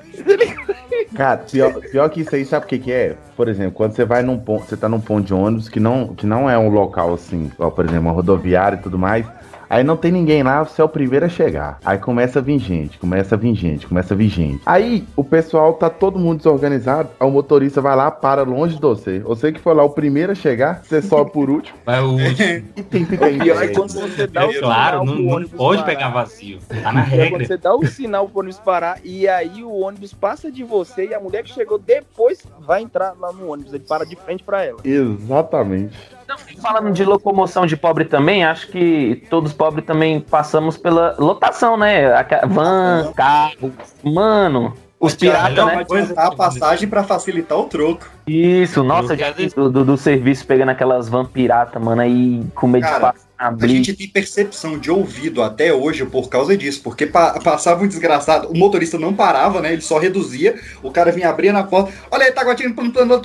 [1.16, 3.16] Cara, pior, pior que isso aí, sabe o que, que é?
[3.36, 6.14] Por exemplo, quando você vai num ponto, você tá num ponto de ônibus que não,
[6.14, 9.26] que não é um local assim, igual, por exemplo, uma rodoviária e tudo mais.
[9.70, 11.80] Aí não tem ninguém lá, você é o primeiro a chegar.
[11.84, 14.62] Aí começa a vir gente, começa a vir gente, começa a vir gente.
[14.66, 18.82] Aí o pessoal tá todo mundo desorganizado, aí o motorista vai lá, para longe de
[18.82, 19.20] você.
[19.20, 21.78] Você que foi lá o primeiro a chegar, você sobe por último.
[21.86, 22.66] Vai o último.
[22.76, 25.24] E tem que em pior é quando você dá o É claro, sinal não, pro
[25.24, 25.96] não ônibus pode parar.
[25.96, 26.60] pegar vazio.
[26.84, 27.46] Tá na É quando regra.
[27.48, 31.14] você dá o sinal pro ônibus parar e aí o ônibus passa de você e
[31.14, 33.74] a mulher que chegou depois vai entrar lá no ônibus.
[33.74, 34.80] Ele para de frente pra ela.
[34.84, 35.98] Exatamente.
[36.28, 41.78] Não, falando de locomoção de pobre também, acho que todos pobres também passamos pela lotação,
[41.78, 42.24] né?
[42.48, 43.72] Van, carro,
[44.04, 44.74] mano.
[45.00, 45.86] Os piratas, né?
[46.16, 48.08] a passagem pra facilitar o troco.
[48.26, 52.86] Isso, nossa, já do, do, do serviço pegando aquelas van pirata, mano, aí com medo
[52.86, 57.40] de Cara, A gente tem percepção de ouvido até hoje por causa disso, porque pa-
[57.40, 59.74] passava um desgraçado, o motorista não parava, né?
[59.74, 63.22] Ele só reduzia, o cara vinha abrir na porta, olha aí, tá guatinho, plantando,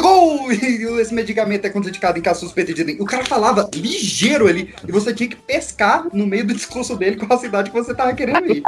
[0.00, 0.52] gol!
[0.52, 2.82] E esse medicamento é contraindicado em caso suspeito de.
[3.00, 7.16] O cara falava ligeiro ali, e você tinha que pescar no meio do discurso dele
[7.16, 8.62] com a cidade que você tava querendo ir.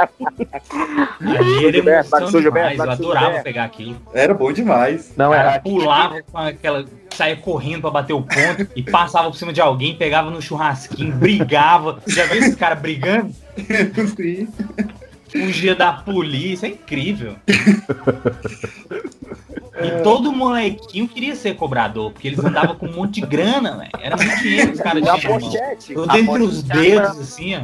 [1.21, 2.79] Ali era Gilberto, demais.
[2.79, 4.01] Eu adorava pegar aquilo.
[4.13, 5.11] Era bom demais.
[5.15, 6.85] Não, era pulava com aquela.
[7.15, 11.15] Saía correndo pra bater o ponto e passava por cima de alguém, pegava no churrasquinho,
[11.15, 11.99] brigava.
[12.07, 13.33] Já viu esse cara brigando?
[14.15, 14.47] Sim.
[15.35, 17.35] Fugia da polícia, é incrível.
[19.77, 23.89] E todo molequinho queria ser cobrador, porque eles andavam com um monte de grana, velho.
[24.01, 26.05] Era muito dinheiro os caras tinham.
[26.05, 27.61] Tudo entre os dedos, assim, ó.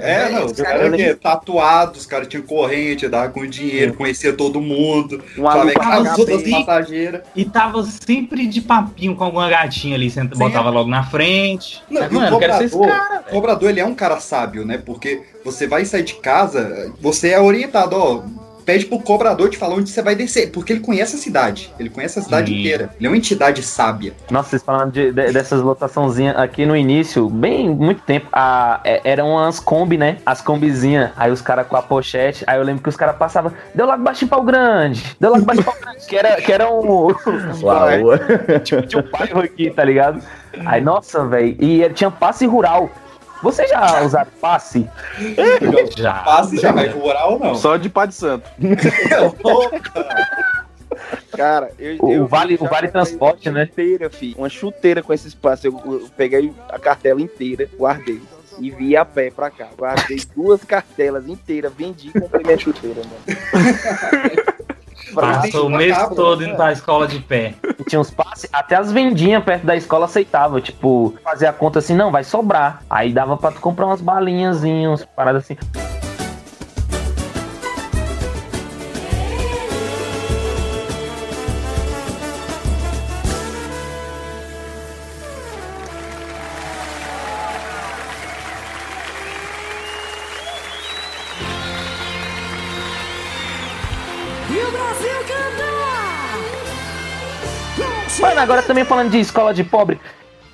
[0.00, 1.14] É, não, os caras eram o quê?
[1.14, 6.18] tatuados, os caras tinham corrente, dava com dinheiro, conhecia todo mundo, Um sabia que as
[6.18, 7.22] outras passageiras.
[7.36, 11.82] E tava sempre de papinho com alguma gatinha ali, senta, botava logo na frente.
[11.90, 13.94] Não, Mas, o mano, eu quero ser esse cobrador, cara, o cobrador, ele é um
[13.94, 14.78] cara sábio, né?
[14.78, 18.22] Porque você vai sair de casa, você é orientado, ó.
[18.62, 21.72] Pede pro cobrador te falar onde você vai descer, porque ele conhece a cidade.
[21.80, 22.60] Ele conhece a cidade Sim.
[22.60, 22.90] inteira.
[22.98, 24.12] Ele é uma entidade sábia.
[24.30, 29.00] Nossa, vocês falando de, de- dessas lotaçãozinhas aqui no início, bem muito tempo, a, é-
[29.02, 30.18] eram umas Kombi, né?
[30.24, 31.10] As Kombizinhas.
[31.16, 32.44] Aí os caras com a pochete.
[32.46, 35.64] Aí eu lembro que os caras passavam, deu lá baixo pau grande, deu lá baixo
[35.64, 37.08] pau grande, que era, que era um.
[37.64, 37.88] Uau.
[38.62, 40.22] tipo, tinha um bairro aqui, tá ligado?
[40.66, 41.56] Aí, nossa, velho.
[41.58, 42.90] E ele tinha passe rural.
[43.42, 44.88] Vocês já usaram passe?
[45.96, 46.12] Já.
[46.14, 47.54] Passe já vai rural ou não?
[47.54, 48.48] Só de Pai de Santo.
[51.36, 53.66] Cara, eu, O eu vale- o vale transporte, uma né?
[53.66, 54.34] Chuteira, filho.
[54.36, 55.66] Uma chuteira com esse espaço.
[55.66, 58.20] Eu, eu peguei a cartela inteira, guardei.
[58.58, 59.68] E vi a pé pra cá.
[59.78, 64.42] Guardei duas cartelas inteiras, vendi e comprei minha chuteira, mano.
[65.14, 67.54] Passou o mês todo indo pra escola de pé.
[67.78, 70.60] E tinha uns passes, até as vendinhas perto da escola aceitavam.
[70.60, 72.82] Tipo, fazer a conta assim, não, vai sobrar.
[72.88, 75.56] Aí dava pra tu comprar umas balinhas, umas paradas assim.
[98.42, 100.00] Agora também falando de escola de pobre,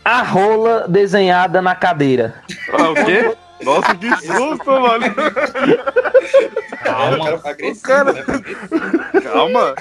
[0.05, 2.34] a rola desenhada na cadeira.
[2.72, 3.34] Ah, o quê?
[3.62, 5.07] Nossa, que susto, mano.
[6.84, 7.24] Calma.
[7.39, 8.24] cara agressivo, cara- né?
[9.22, 9.74] Calma.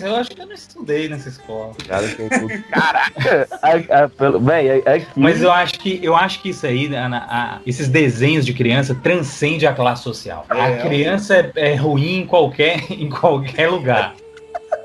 [0.00, 1.72] Eu acho que eu não estudei nessa escola.
[1.88, 3.48] Cara, eu tô- Caraca!
[3.62, 5.06] A- a- pelo- Véi, a- aqui.
[5.16, 8.94] Mas eu acho que eu acho que isso aí, né, a- esses desenhos de criança
[8.94, 10.46] transcende a classe social.
[10.48, 14.14] É, a criança é, é ruim em qualquer, em qualquer lugar.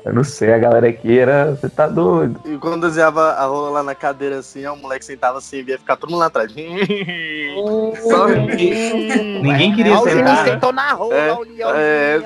[0.06, 1.56] Eu não sei, a galera aqui era.
[1.56, 2.40] Você tá doido.
[2.46, 5.80] E quando desenhava a rola lá na cadeira assim, ó, o moleque sentava assim, ia
[5.80, 6.52] ficar todo mundo lá atrás.
[8.08, 10.46] Só Ninguém queria sentar.
[10.46, 10.60] né?
[10.72, 12.22] na rola, É, é.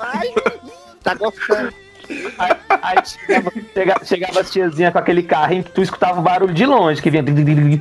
[0.00, 0.34] Ai,
[1.04, 1.72] tá gostando.
[2.38, 2.52] Aí,
[2.82, 6.66] aí chegava, chega- chegava as tiazinhas com aquele carrinho que tu escutava o barulho de
[6.66, 7.24] longe, que vinha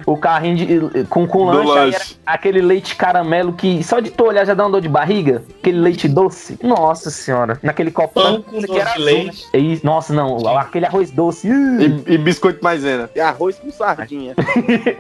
[0.06, 2.18] o carrinho de- com, com lanche, aí lanche.
[2.26, 5.44] era aquele leite caramelo que só de tu olhar já dá uma dor de barriga,
[5.60, 6.58] aquele leite doce.
[6.64, 8.08] Nossa senhora, naquele Pão
[8.42, 9.46] com que doce era de azul, leite.
[9.54, 9.60] né?
[9.60, 11.48] E, nossa, não, aquele arroz doce.
[11.50, 13.10] E, e biscoito maisena.
[13.16, 14.36] E arroz com sardinha.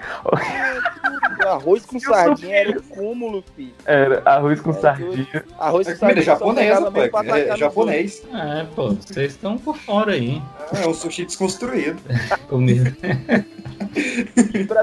[1.45, 3.73] arroz com sardinha era o cúmulo, filho.
[3.85, 5.27] Era arroz com sardinha.
[5.57, 7.35] Arroz com É comida sardinha japonesa, pegava pô.
[7.35, 8.23] É japonês.
[8.33, 10.41] É, pô, vocês estão por fora aí.
[10.81, 11.97] É um sushi desconstruído.
[12.47, 12.95] Comida.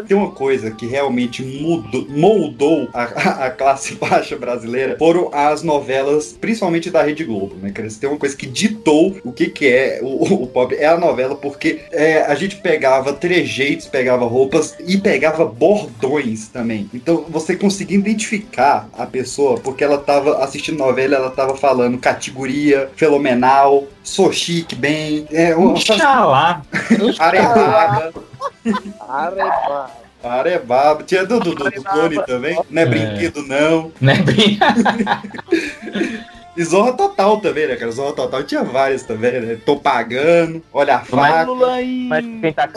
[0.06, 5.62] Tem uma coisa que realmente mudou, moldou a, a- a classe baixa brasileira foram as
[5.62, 7.88] novelas, principalmente da Rede Globo, né, cara?
[8.00, 11.34] Tem uma coisa que ditou o que, que é o, o pop, é a novela,
[11.36, 16.90] porque é, a gente pegava trejeitos, pegava roupas e pegava bordões também.
[16.92, 22.90] Então você conseguia identificar a pessoa porque ela tava assistindo novela, ela tava falando categoria,
[22.96, 26.62] fenomenal, sou chique, bem, é, Oxalá.
[27.18, 28.12] arebaba.
[29.08, 29.90] Areba.
[30.22, 31.02] Arebaba.
[31.02, 32.58] Tinha do, do, do, do clone também.
[32.70, 33.92] Não é brinquedo, não.
[34.00, 34.58] Não é bem...
[36.56, 37.90] E Zorra Total também, né, cara?
[37.92, 39.58] Zorra Total tinha várias também, né?
[39.64, 41.44] Tô pagando, olha a faca.
[41.44, 42.06] Lula aí.
[42.08, 42.68] Mas quem tá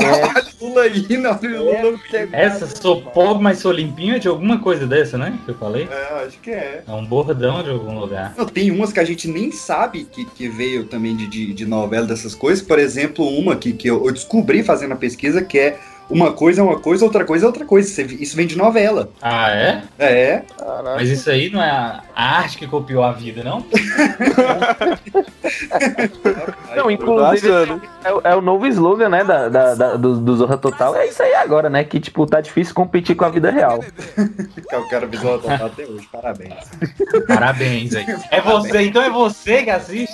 [0.59, 1.99] Lula aí, não, Lula.
[2.33, 5.39] Essa, sou pobre, mas sou limpinho, é de alguma coisa dessa, né?
[5.45, 5.87] Que eu falei.
[5.89, 6.83] É, acho que é.
[6.85, 8.33] É um bordão de algum lugar.
[8.37, 11.65] Não, Tem umas que a gente nem sabe que, que veio também de, de, de
[11.65, 12.61] novela dessas coisas.
[12.61, 16.61] Por exemplo, uma que, que eu, eu descobri fazendo a pesquisa que é uma coisa
[16.61, 18.01] é uma coisa, outra coisa é outra coisa.
[18.01, 19.09] Isso- vem de novela.
[19.21, 19.81] Ah, é?
[19.97, 20.43] É.
[20.95, 23.65] Mas isso aí não é a arte que copiou a vida, não?
[26.75, 27.49] Não, inclusive
[28.03, 30.95] é, o- é o novo slogan, né, da, da- da- do, do Zorra Total.
[30.95, 31.83] É isso aí agora, né?
[31.83, 33.79] Que, tipo, tá difícil competir com a vida real.
[33.79, 36.07] Que é o cara visual total até hoje.
[36.11, 36.53] Parabéns.
[37.27, 38.05] Parabéns aí.
[38.31, 40.13] É você, então é você que assiste?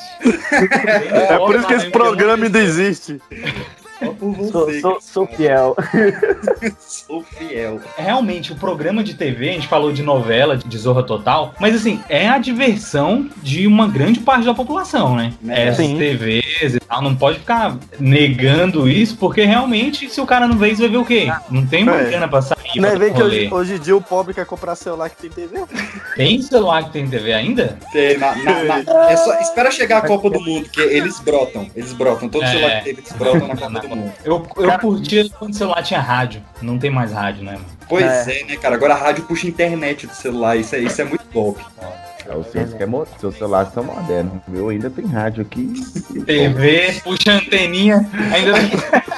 [1.11, 3.21] É por isso que esse programa ainda existe.
[3.99, 4.81] Só por Sou, você.
[4.81, 5.75] sou, sou fiel.
[6.79, 7.79] Sou fiel.
[7.97, 12.01] Realmente, o programa de TV, a gente falou de novela, de Zorra Total, mas assim,
[12.09, 15.33] é a diversão de uma grande parte da população, né?
[15.41, 15.67] Né?
[15.67, 15.97] Essas Sim.
[15.97, 20.69] TVs e tal, não pode ficar negando isso, porque realmente, se o cara não vê
[20.69, 21.27] isso, vai ver o quê?
[21.49, 22.05] Não tem uma É.
[22.05, 22.55] grana pra sair.
[22.75, 25.29] Não é ver que hoje, hoje em dia o pobre quer comprar celular que tem
[25.29, 25.63] TV?
[26.15, 27.77] Tem celular que tem TV ainda?
[27.91, 31.69] Tem, na- na- na- é só- espera chegar a Copa do Mundo, que eles brotam.
[31.75, 32.27] Eles brotam.
[32.27, 32.47] Todo É.
[32.51, 33.69] celular que teve, eles brotam na Copa
[34.23, 36.41] Eu, eu curtia quando o celular tinha rádio.
[36.61, 37.53] Não tem mais rádio, né?
[37.53, 37.65] mano?
[37.87, 38.43] Pois é.
[38.43, 38.75] né, cara?
[38.75, 40.57] Agora a rádio puxa internet do celular.
[40.57, 41.63] Isso é, isso é muito golpe.
[42.27, 44.33] É, o seu, que é mo- seu celular são modernos.
[44.47, 45.73] O meu ainda tem rádio aqui.
[46.25, 48.53] TV, puxa anteninha, ainda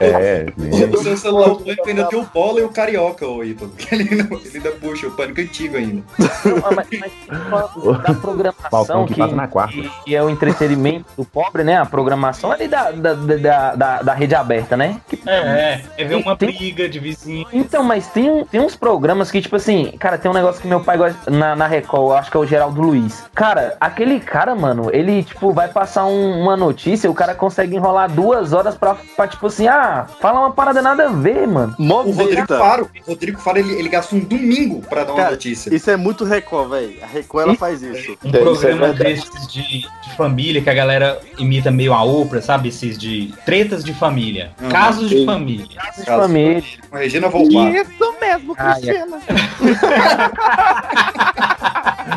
[0.00, 0.86] É, né?
[0.92, 3.70] O seu celular o pânico ainda tem o bola e o carioca, ô Ítalo.
[3.76, 6.02] que Ele, não- ele ainda puxa o pânico antigo ainda.
[6.44, 7.12] Não, mas, mas
[7.48, 9.74] falando da programação que que, passa na quarta.
[10.04, 11.76] que- é o entretenimento do pobre, né?
[11.76, 15.00] A programação ali da, da, da, da, da rede aberta, né?
[15.08, 15.84] Que- É, é.
[15.98, 17.46] É ver uma Tem- briga de vizinho.
[17.52, 20.80] Então, mas tem, tem uns programas que, tipo assim, cara, tem um negócio que meu
[20.80, 23.24] pai gosta na, na Record, eu acho que é o Geraldo Luiz.
[23.34, 28.10] Cara, aquele cara, mano, ele, tipo, vai passar um- uma notícia, o cara consegue enrolar
[28.10, 31.74] duas horas pra, pra, tipo assim, ah, fala uma parada nada a ver, mano.
[31.78, 32.46] Mó O Rodrigo.
[32.46, 35.74] Faro, o Rodrigo Faro, ele, ele gasta um domingo pra dar uma Cara, notícia.
[35.74, 36.94] Isso é muito Record, velho.
[37.02, 38.16] A Record ela faz isso.
[38.24, 39.14] Um É, isso é programa verdade.
[39.14, 42.68] desses de, de família que a galera imita meio a Oprah, sabe?
[42.68, 44.50] Esses de tretas de família.
[44.60, 44.68] Uhum.
[44.68, 45.66] Casos de família.
[45.76, 46.62] Casos de família.
[46.90, 47.68] Com a Regina Volpato.
[47.68, 49.18] Isso mesmo, Cristina.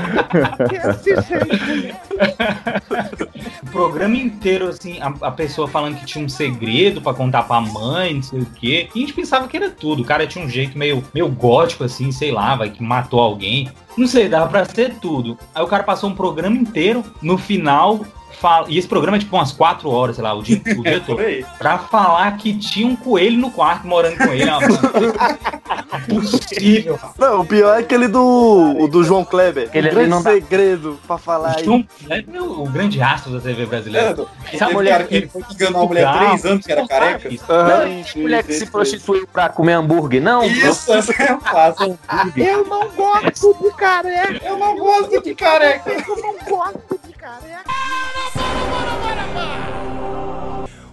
[3.64, 7.62] O programa inteiro, assim, a, a pessoa falando que tinha um segredo pra contar pra
[7.62, 8.90] mãe, não sei o quê.
[8.94, 10.02] E a gente pensava que era tudo.
[10.02, 13.70] O cara tinha um jeito meio, meio gótico, assim, sei lá, vai, que matou alguém.
[13.98, 15.38] Não sei, dava pra ser tudo.
[15.54, 18.02] Aí o cara passou um programa inteiro, no final.
[18.42, 21.00] Fala, e esse programa é tipo umas 4 horas, sei lá, o dia, o dia
[21.06, 21.18] todo.
[21.18, 21.46] Por aí.
[21.60, 24.50] Pra falar que tinha um coelho no quarto morando com ele.
[24.50, 27.00] É Impossível.
[27.18, 29.70] Não, o pior é aquele do, o do João Kleber.
[29.74, 31.64] Ele um ali grande não dá- segredo pra falar aí.
[31.64, 34.16] John Kleber é o grande astro da TV brasileira.
[34.46, 37.30] Esse Essa mulher que ele foi enganou uma mulher há três anos que era careca.
[37.30, 37.82] Não,
[38.16, 40.44] a mulher que se prostituiu pra comer hambúrguer, não?
[40.44, 41.98] Isso, essa é a fácil.
[42.36, 44.46] Eu não gosto de careca.
[44.46, 45.92] Eu não gosto de careca.
[45.92, 47.01] Eu não gosto de
[47.32, 47.72] careca.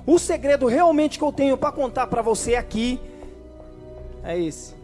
[0.07, 3.01] O segredo realmente que eu tenho pra contar pra você aqui
[4.23, 4.75] é esse.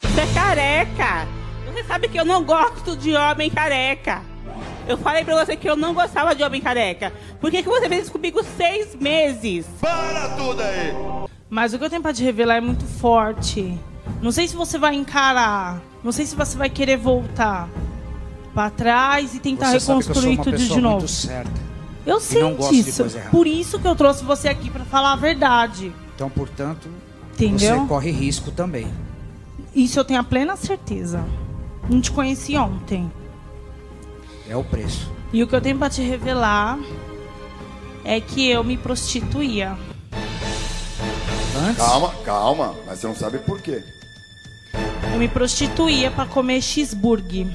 [0.00, 1.26] Você é careca.
[1.66, 4.22] Você sabe que eu não gosto de homem careca.
[4.86, 7.12] Eu falei pra você que eu não gostava de homem careca.
[7.40, 9.66] Por que, que você fez isso comigo seis meses?
[11.50, 13.78] Mas o que eu tenho pra te revelar é muito forte.
[14.22, 15.80] Não sei se você vai encarar.
[16.02, 17.68] Não sei se você vai querer voltar
[18.54, 20.96] pra trás e tentar Você sabe que eu sou reconstruir uma tudo de novo.
[20.98, 21.50] muito certa.
[22.06, 23.02] Eu sei disso.
[23.02, 23.30] coisa errada.
[23.30, 25.92] Por isso que eu trouxe você aqui pra falar a verdade.
[26.14, 26.88] Então, portanto,
[27.32, 27.80] Entendeu?
[27.80, 28.86] você corre risco também.
[29.74, 31.24] Isso eu tenho a plena certeza.
[31.88, 33.10] Não te conheci ontem.
[34.48, 35.10] É o preço.
[35.32, 36.78] E o que eu tenho pra te revelar
[38.04, 39.76] é que eu me prostituía.
[41.56, 43.82] Antes, Calma, calma, mas você não sabe por quê.
[45.12, 47.46] Eu me prostituía pra comer cheeseburger.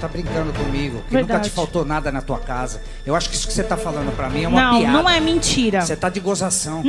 [0.00, 1.48] Tá brincando comigo, que nunca Verdade.
[1.50, 2.80] te faltou nada na tua casa.
[3.04, 4.92] Eu acho que isso que você tá falando pra mim é uma Não, piada.
[5.02, 5.80] não é mentira.
[5.80, 6.84] Você tá de gozação.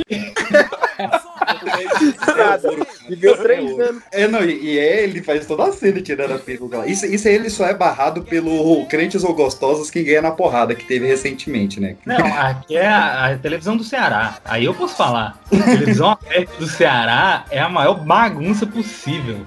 [3.08, 4.04] Viveu três anos.
[4.12, 6.88] É, não, e, e é, ele faz toda a cena tirando a peruca lá.
[6.88, 10.76] Isso, isso aí ele só é barrado pelo Crentes ou Gostosos que ganha na porrada,
[10.76, 11.96] que teve recentemente, né?
[12.06, 14.38] Não, aqui é a, a televisão do Ceará.
[14.46, 15.40] Aí eu posso falar.
[15.52, 19.38] A televisão aberta do Ceará é a maior bagunça possível.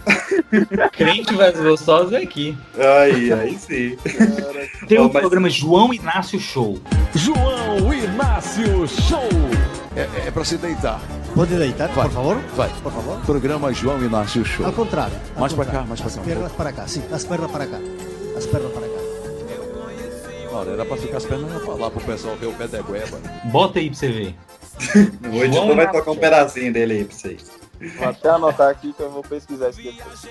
[0.93, 2.57] Crente versus gostoso é aqui.
[2.77, 3.97] Aí, aí sim.
[4.89, 6.81] Tem o Ó, mas- programa João Inácio Show.
[7.15, 9.29] João Inácio Show.
[9.97, 11.01] É, é pra se deitar.
[11.35, 12.07] Pode deitar, Vai.
[12.07, 12.37] por favor?
[12.57, 12.69] Vai.
[12.83, 13.21] Por favor.
[13.27, 14.65] Programa João Inácio Show.
[14.67, 15.15] Ao contrário.
[15.35, 15.87] ao Mais pra contrário.
[15.87, 16.21] cá, mais pra As cá.
[16.21, 17.03] um pernas para cá, sim.
[17.13, 17.79] As pernas para cá.
[18.37, 19.03] As pernas para cá.
[20.55, 23.19] Olha, era pra ficar as pernas pra lá pro pessoal ver o pé da gueba.
[23.47, 24.35] Bota aí pra você ver.
[25.33, 27.45] O editor vai tocar um pedacinho dele aí pra vocês.
[27.99, 30.27] Vou até anotar aqui que eu vou pesquisar isso depois.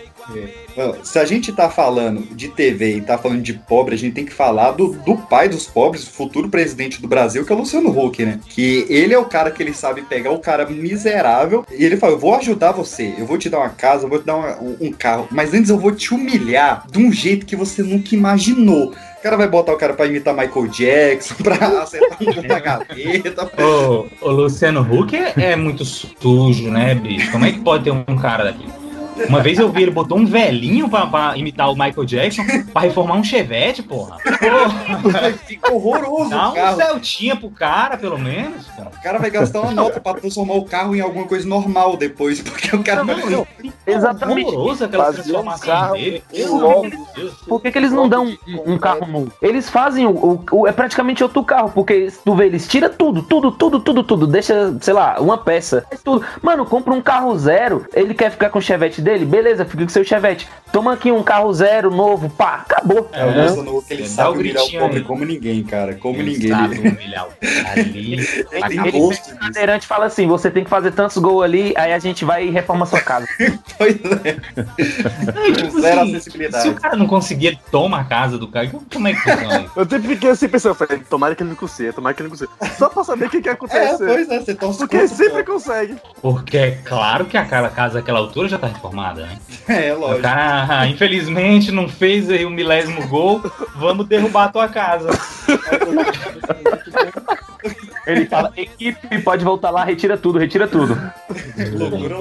[0.75, 4.13] Bom, Se a gente tá falando de TV e tá falando de pobre, a gente
[4.13, 7.59] tem que falar do, do pai dos pobres, futuro presidente do Brasil, que é o
[7.59, 8.39] Luciano Huck, né?
[8.49, 12.13] Que ele é o cara que ele sabe pegar o cara miserável e ele fala:
[12.13, 14.57] Eu vou ajudar você, eu vou te dar uma casa, eu vou te dar uma-
[14.61, 18.15] um, um carro, mas antes eu vou te humilhar de um jeito que você nunca
[18.15, 18.93] imaginou.
[19.21, 23.51] O cara vai botar o cara pra imitar Michael Jackson, pra acertar um na gaveta.
[23.63, 27.31] Ô, o Luciano Huck é, é muito sujo, né, bicho?
[27.31, 28.65] Como é que pode ter um cara daqui?
[29.29, 32.81] Uma vez eu vi ele botou um velhinho pra, pra imitar o Michael Jackson pra
[32.83, 34.17] reformar um chevette, porra.
[34.21, 35.31] Porra.
[35.45, 36.75] Ficou horroroso Dá um carro.
[36.77, 38.65] Celtinha pro cara, pelo menos.
[38.67, 42.39] O cara vai gastar uma nota pra transformar o carro em alguma coisa normal depois,
[42.41, 43.15] porque o cara vai.
[43.85, 44.47] Exatamente.
[44.53, 46.23] Horroroso aquela Fazia um transformação carro dele.
[46.47, 46.89] logo.
[47.47, 49.31] Por que, que eles não dão um, um carro novo?
[49.41, 52.89] Eles fazem o, o- o- É praticamente outro carro, porque se tu vê, eles tiram
[52.89, 54.27] tudo, tudo, tudo, tudo, tudo.
[54.27, 55.85] Deixa, sei lá, uma peça.
[55.89, 56.23] Faz tudo.
[56.41, 57.85] Mano, compra um carro zero.
[57.93, 59.10] Ele quer ficar com o chevette dele?
[59.19, 60.47] Beleza, fica com seu chevette.
[60.71, 63.09] Toma aqui um carro zero novo, pá, acabou.
[63.11, 63.43] É, o Né?
[63.49, 65.03] Luciano Huck, ele sabe o humilhar o gritinho pobre aí.
[65.03, 65.93] como ninguém, cara.
[65.95, 66.49] Como Ele ninguém.
[66.49, 68.13] sabe Ele- humilhar o cara ali.
[68.51, 72.23] Ele O cadeirante fala assim: você tem que fazer tantos gols ali, aí a gente
[72.23, 73.27] vai e reforma a sua casa.
[73.77, 74.37] Pois é.
[75.33, 76.63] Não, tipo Zero assim, acessibilidade.
[76.63, 78.69] Se o cara não conseguir, toma a casa do cara.
[78.93, 79.65] Como é que funciona?
[79.75, 82.37] Eu sempre fiquei assim pensando, falei, tomara que ele não consiga, tomara que ele não
[82.37, 82.51] consiga.
[82.77, 83.55] Só pra saber o que, que ia É,
[83.97, 85.95] pois é, você torce Porque sempre consegue.
[86.21, 89.37] Porque é claro que aquela casa daquela altura já tá reformada, né?
[89.67, 90.21] É, O lógico.
[90.23, 93.41] cara, ah, infelizmente, não fez aí o milésimo gol,
[93.75, 95.09] vamos derrubar a tua casa.
[98.07, 100.99] Ele fala: equipe, pode voltar lá, retira tudo, retira tudo.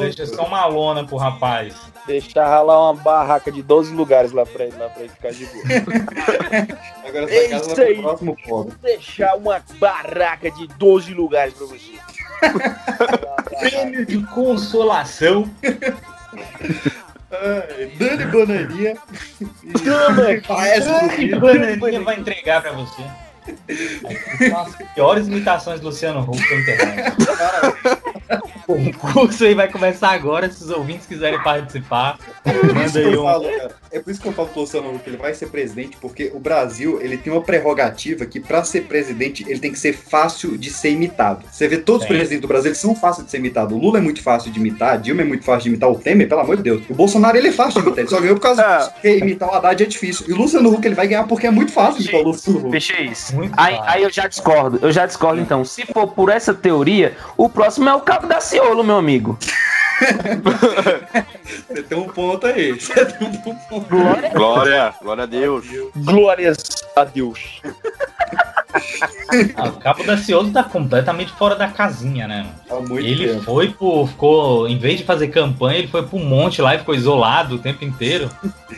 [0.00, 1.74] Deixa só uma lona pro rapaz.
[2.06, 5.46] Deixar ralar uma barraca de 12 lugares lá pra ele, lá pra ele ficar de
[5.46, 5.64] boa.
[7.06, 7.94] Agora É essa casa isso vai aí.
[7.94, 8.74] pro próximo pobre.
[8.82, 11.92] Deixar uma barraca de 12 lugares pra você.
[13.70, 15.48] Prêmio de consolação.
[17.32, 18.24] Ai, Dani
[20.46, 21.34] Parece Dani.
[21.38, 23.02] Bananinha vai entregar pra você.
[24.50, 27.12] São as piores imitações do Luciano Huck da internet.
[28.68, 32.16] O curso aí vai começar agora, se os ouvintes quiserem participar.
[32.44, 33.24] É por isso Manda que aí eu um.
[33.24, 33.46] falo.
[33.92, 36.38] É por isso que eu falo pro Luciano Huck, ele vai ser presidente, porque o
[36.38, 40.70] Brasil, ele tem uma prerrogativa que pra ser presidente, ele tem que ser fácil de
[40.70, 41.44] ser imitado.
[41.50, 42.16] Você vê todos os Tem.
[42.16, 43.76] presidentes do Brasil, eles são fáceis de ser imitados.
[43.76, 45.96] O Lula é muito fácil de imitar, a Dilma é muito fácil de imitar, o
[45.98, 46.82] Temer, pelo amor de Deus.
[46.88, 48.78] O Bolsonaro, ele é fácil de imitar, ele só ganhou por causa É.
[48.78, 50.26] disso, porque imitar o Haddad é difícil.
[50.28, 52.76] E o Luciano Huck, ele vai ganhar porque é muito fácil imitar o Luciano Huck.
[53.10, 53.29] Isso.
[53.32, 55.64] Muito Aí, aí eu já discordo, eu já discordo então.
[55.64, 59.38] Se for por essa teoria, o próximo é o Cabo da Ciolo, meu amigo.
[61.68, 62.72] Você tem um ponto aí.
[62.72, 63.88] Você tem um ponto.
[63.88, 65.66] Glória, glória a Deus.
[65.94, 66.58] Glórias
[66.96, 67.60] a Deus.
[69.56, 72.46] Ah, o Cabo da Ciolo tá completamente fora da casinha, né?
[72.68, 72.82] mano?
[72.84, 73.42] Há muito Ele tempo.
[73.42, 74.06] foi pro.
[74.06, 74.68] Ficou.
[74.68, 77.84] Em vez de fazer campanha, ele foi pro monte lá e ficou isolado o tempo
[77.84, 78.28] inteiro.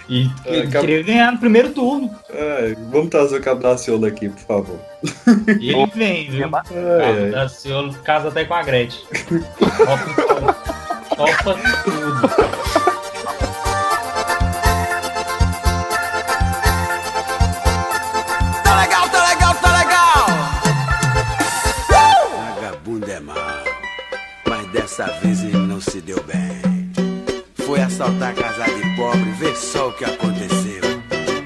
[0.08, 2.10] E É, que- Cabo- queria ganhar no primeiro turno.
[2.30, 4.78] Ai, vamos trazer o Cabo da Ciolo aqui, por favor.
[5.60, 6.42] E ele vem, viu?
[6.50, 7.30] Cabo Ai, ai.
[7.30, 9.02] da Ciolo casa até com a Gretchen.
[9.78, 10.56] Topa,
[11.16, 13.01] topa tudo.
[24.92, 26.90] Dessa vez ele não se deu bem.
[27.54, 30.82] Foi assaltar a casa de pobre, vê só o que aconteceu.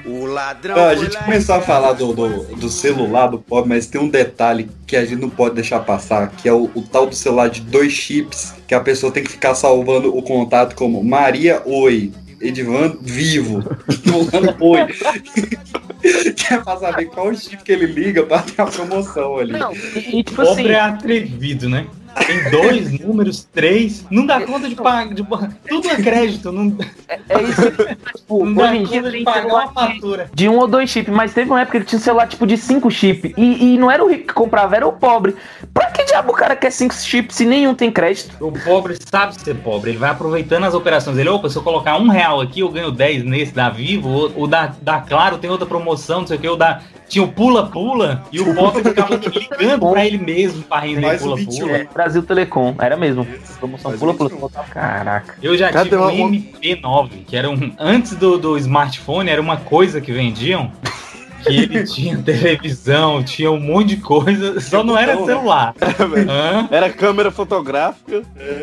[0.05, 0.75] O ladrão.
[0.75, 4.09] Ah, a gente começou a falar do, do, do celular do pobre, mas tem um
[4.09, 7.49] detalhe que a gente não pode deixar passar, que é o, o tal do celular
[7.49, 12.11] de dois chips, que a pessoa tem que ficar salvando o contato como Maria Oi,
[12.41, 13.63] Edvan Vivo,
[14.03, 14.87] Fulano Oi.
[16.35, 19.53] que é pra saber qual chip que ele liga pra ter a promoção ali.
[19.53, 21.87] Não, e, e tipo Pobre assim, é atrevido, né?
[22.25, 24.05] Tem dois números, três.
[24.09, 25.13] Não dá conta de pagar.
[25.13, 25.23] De...
[25.67, 26.51] Tudo é crédito.
[26.51, 26.75] Não,
[27.07, 30.29] É isso que, tipo, não dá conta de pagar uma fatura.
[30.33, 32.45] de um ou dois chips, mas teve uma época que ele tinha um celular tipo
[32.47, 33.33] de cinco chips.
[33.37, 35.35] E, e não era o rico que comprava, era o pobre.
[35.77, 38.35] Pra que diabo o cara quer cinco chips se nenhum tem crédito?
[38.43, 41.17] O pobre sabe ser pobre, ele vai aproveitando as operações.
[41.19, 44.43] Ele, opa, se eu colocar um real aqui, eu ganho 10 nesse da Vivo, o,
[44.43, 46.81] o da, da Claro tem outra promoção, não sei o que, o da.
[47.07, 51.77] Tinha o pula-pula e o pobre ficava ligando pra ele mesmo pra render um pula-pula.
[51.77, 53.25] É, Brasil Telecom, era mesmo.
[53.59, 54.29] Promoção pula pula.
[54.71, 55.35] Caraca.
[55.41, 57.71] Eu já Cadê tive um uma- MP9, que era um.
[57.79, 60.69] Antes do, do smartphone, era uma coisa que vendiam.
[61.47, 65.73] Que ele tinha televisão, tinha um monte de coisa, só não era celular.
[66.29, 66.67] Hã?
[66.71, 68.21] Era câmera fotográfica.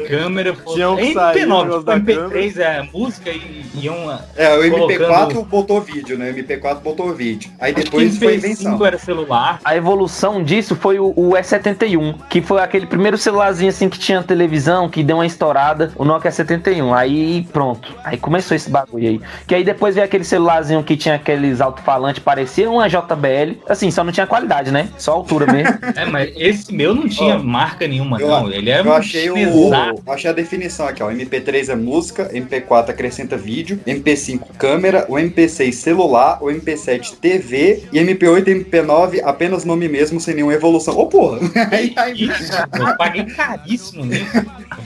[0.09, 3.95] Câmera, o MP9, negócio tipo, da MP3 é música e iam.
[4.37, 6.31] É, o MP4 colocando- botou vídeo, né?
[6.31, 7.51] O MP4 botou vídeo.
[7.59, 8.87] Aí depois foi MP5 invenção.
[8.87, 9.61] era celular.
[9.65, 14.23] A evolução disso foi o, o E71, que foi aquele primeiro celularzinho assim que tinha
[14.23, 16.93] televisão, que deu uma estourada, o Nokia 71.
[16.95, 17.95] Aí pronto.
[18.05, 19.21] Aí começou esse bagulho aí.
[19.47, 23.59] Que aí depois veio aquele celularzinho que tinha aqueles alto-falantes, parecia uma JBL.
[23.69, 24.89] Assim, só não tinha qualidade, né?
[24.99, 25.75] Só altura mesmo.
[25.95, 28.51] É, mas esse meu não tinha Ó, marca nenhuma, Eu, não.
[28.51, 30.03] Ele era eu um achei o, pesado.
[30.09, 31.11] achei a definição aqui, ó.
[31.11, 37.99] MP3 é música, MP4 acrescenta vídeo, MP5 câmera, o MP6 celular, o MP7 TV e
[38.01, 40.99] MP8 e MP9 apenas nome mesmo, sem nenhuma evolução.
[40.99, 41.39] Ô, porra!
[41.71, 44.27] Aí, aí, Isso, eu paguei caríssimo nisso.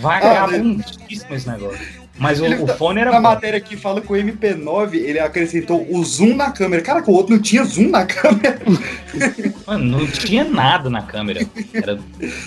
[0.01, 1.98] Vagabundíssimo esse negócio.
[2.19, 3.23] Mas o, Ele o fone era na bom.
[3.29, 6.83] matéria aqui fala que o MP9 ele acrescentou o zoom na câmera.
[6.83, 8.59] Cara, que o outro não tinha zoom na câmera.
[9.67, 11.47] Mano, não tinha nada na câmera.
[11.73, 11.99] Era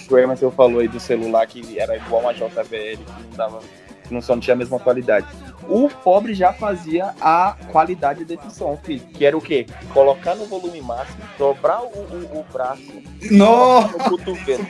[0.10, 3.60] O Emerson falou aí do celular que era igual uma JBL, que não dava.
[4.08, 5.26] que Não só não tinha a mesma qualidade.
[5.68, 9.02] O pobre já fazia a qualidade desse som, filho.
[9.14, 9.66] Que era o quê?
[9.94, 12.82] Colocar no volume máximo, dobrar o, o, o braço
[13.30, 13.98] Nossa!
[13.98, 14.66] no cotovelo.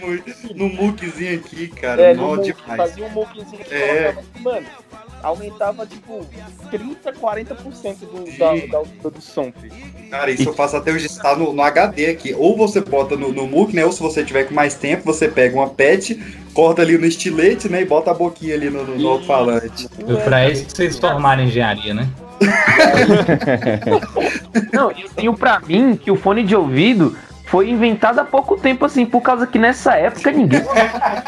[0.56, 2.02] No muquezinho aqui, cara.
[2.02, 2.78] É, no muque, demais.
[2.78, 4.14] fazia um muquezinho que É.
[4.14, 4.68] colocava, mano,
[5.24, 6.26] aumentava tipo
[6.70, 9.74] 30, 40% do, da, da altura do som, filho.
[10.10, 12.34] Cara, isso eu faço até hoje, está no, no HD aqui.
[12.38, 13.86] Ou você bota no, no MOOC, né?
[13.86, 16.16] Ou se você tiver com mais tempo, você pega uma pet,
[16.54, 17.82] corta ali no estilete, né?
[17.82, 19.88] E bota a boquinha ali no, no, no alto-falante.
[20.26, 22.10] pra isso que vocês formaram engenharia, né?
[24.74, 27.16] Não, eu tenho pra mim que o fone de ouvido
[27.46, 30.64] foi inventado há pouco tempo, assim, por causa que nessa época ninguém.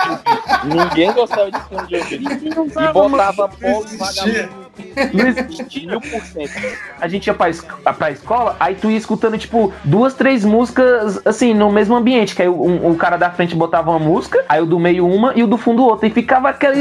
[0.64, 2.32] Ninguém gostava de fone de ouvido.
[2.42, 4.63] E botava polo e vagabundo.
[5.14, 5.88] Não existia.
[5.88, 6.52] Mil por cento.
[7.00, 7.66] A gente ia pra, es-
[7.98, 12.36] pra escola, aí tu ia escutando, tipo, duas, três músicas, assim, no mesmo ambiente.
[12.36, 15.06] Que aí o, um- o cara da frente botava uma música, aí o do meio
[15.08, 16.08] uma e o do fundo outra.
[16.08, 16.76] E ficava aquela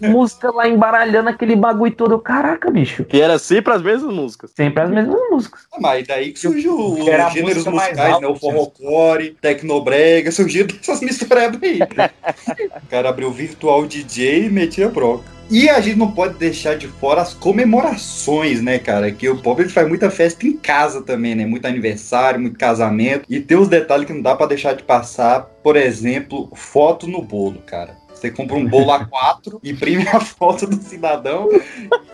[0.00, 2.18] música lá embaralhando aquele bagulho todo.
[2.18, 3.06] Caraca, bicho.
[3.12, 4.50] E era sempre as mesmas músicas.
[4.54, 5.60] Sempre as mesmas músicas.
[5.72, 8.26] Ah, Mas daí que surgiu os Que era a gêneros musicais, alta, né?
[8.26, 11.78] O forrocore, tecnobrega, surgiram dessas misturebas aí.
[11.80, 15.37] o cara abriu o virtual DJ e metia broca.
[15.50, 19.10] E a gente não pode deixar de fora as comemorações, né, cara?
[19.10, 21.46] Que o pobre faz muita festa em casa também, né?
[21.46, 23.24] Muito aniversário, muito casamento.
[23.28, 25.42] E tem os detalhes que não dá pra deixar de passar.
[25.62, 27.96] Por exemplo, foto no bolo, cara.
[28.14, 31.48] Você compra um bolo A4, imprime a foto do cidadão,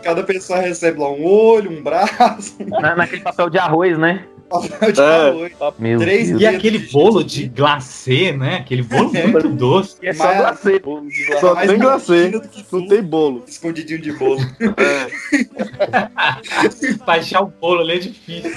[0.03, 4.23] cada pessoa recebe lá um olho, um braço, Na- naquele papel de arroz, né?
[4.61, 5.51] Papel de É.
[5.79, 6.41] Meu Três Deus.
[6.41, 8.57] E aquele bolo de glacê, né?
[8.57, 9.95] Aquele bolo muito doce.
[10.01, 10.81] E é só glacê.
[11.39, 12.31] Só tem glacê,
[12.71, 13.43] não tem bolo.
[13.47, 14.39] Escondidinho de bolo.
[17.05, 18.51] pra achar o bolo ali é difícil.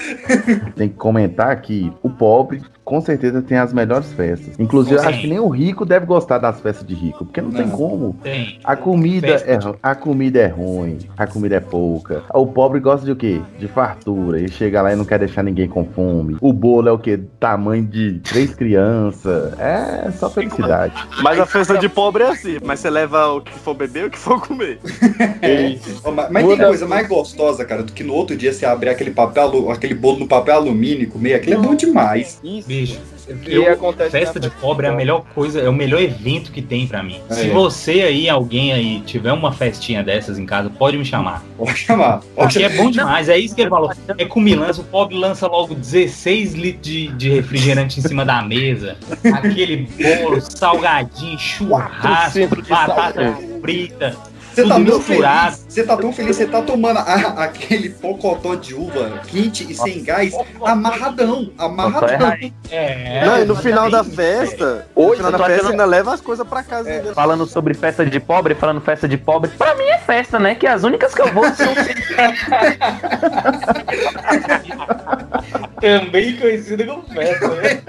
[0.77, 4.59] Tem que comentar que o pobre com certeza tem as melhores festas.
[4.59, 7.51] Inclusive, eu acho que nem o rico deve gostar das festas de rico, porque não,
[7.51, 7.77] tem Não.
[7.77, 8.17] como.
[8.23, 8.59] Tem.
[8.65, 12.23] A comida, Festa é, de- a comida é ruim, a comida é pouca.
[12.33, 13.43] O pobre gosta de o quê?
[13.59, 14.39] De fartura.
[14.39, 16.37] Ele chega lá e não quer deixar ninguém com fome.
[16.41, 17.21] O bolo é o quê?
[17.41, 19.59] Tamanho de três crianças.
[19.59, 20.95] É só felicidade.
[21.23, 22.59] Mas a festa de pobre é assim.
[22.65, 24.79] Mas você leva o que for beber e o que for comer.
[26.05, 28.91] Ó, Mas, mas tem coisa mais gostosa, cara, do que no outro dia você abrir
[28.91, 31.35] aquele papel, aquele bolo no papel alumínio e comer.
[31.35, 32.39] Aquilo é bom demais.
[32.43, 32.69] Isso.
[32.69, 33.01] Bicho,
[33.47, 37.03] eu, festa de pobre é a melhor coisa, é o melhor evento que tem pra
[37.03, 37.21] mim.
[37.29, 37.35] É.
[37.35, 41.45] Se você aí, alguém aí, tiver uma festinha dessas em casa, pode me chamar.
[41.57, 42.21] Pode chamar.
[42.35, 43.93] Pode Porque é bom demais, é isso que ele falou.
[44.17, 48.97] É cumilança, o pobre lança logo 16 litros de, de refrigerante em cima da mesa.
[49.33, 54.17] Aquele bolo, salgadinho, churrasco, batata frita.
[54.59, 58.75] Você tá tão feliz, você tá tão feliz, você tá tomando a- aquele pocotó de
[58.75, 60.35] uva quente e sem gás,
[60.65, 62.33] amarradão, amarradão.
[62.71, 65.85] É, não, e no final da festa, no Hoje final eu da festa achando- ainda
[65.85, 66.91] leva as coisas pra casa.
[66.91, 70.55] É, falando sobre festa de pobre, falando festa de pobre, pra mim é festa, né?
[70.55, 71.69] Que as únicas que eu vou são.
[75.81, 77.83] Também conhecida como festa, né?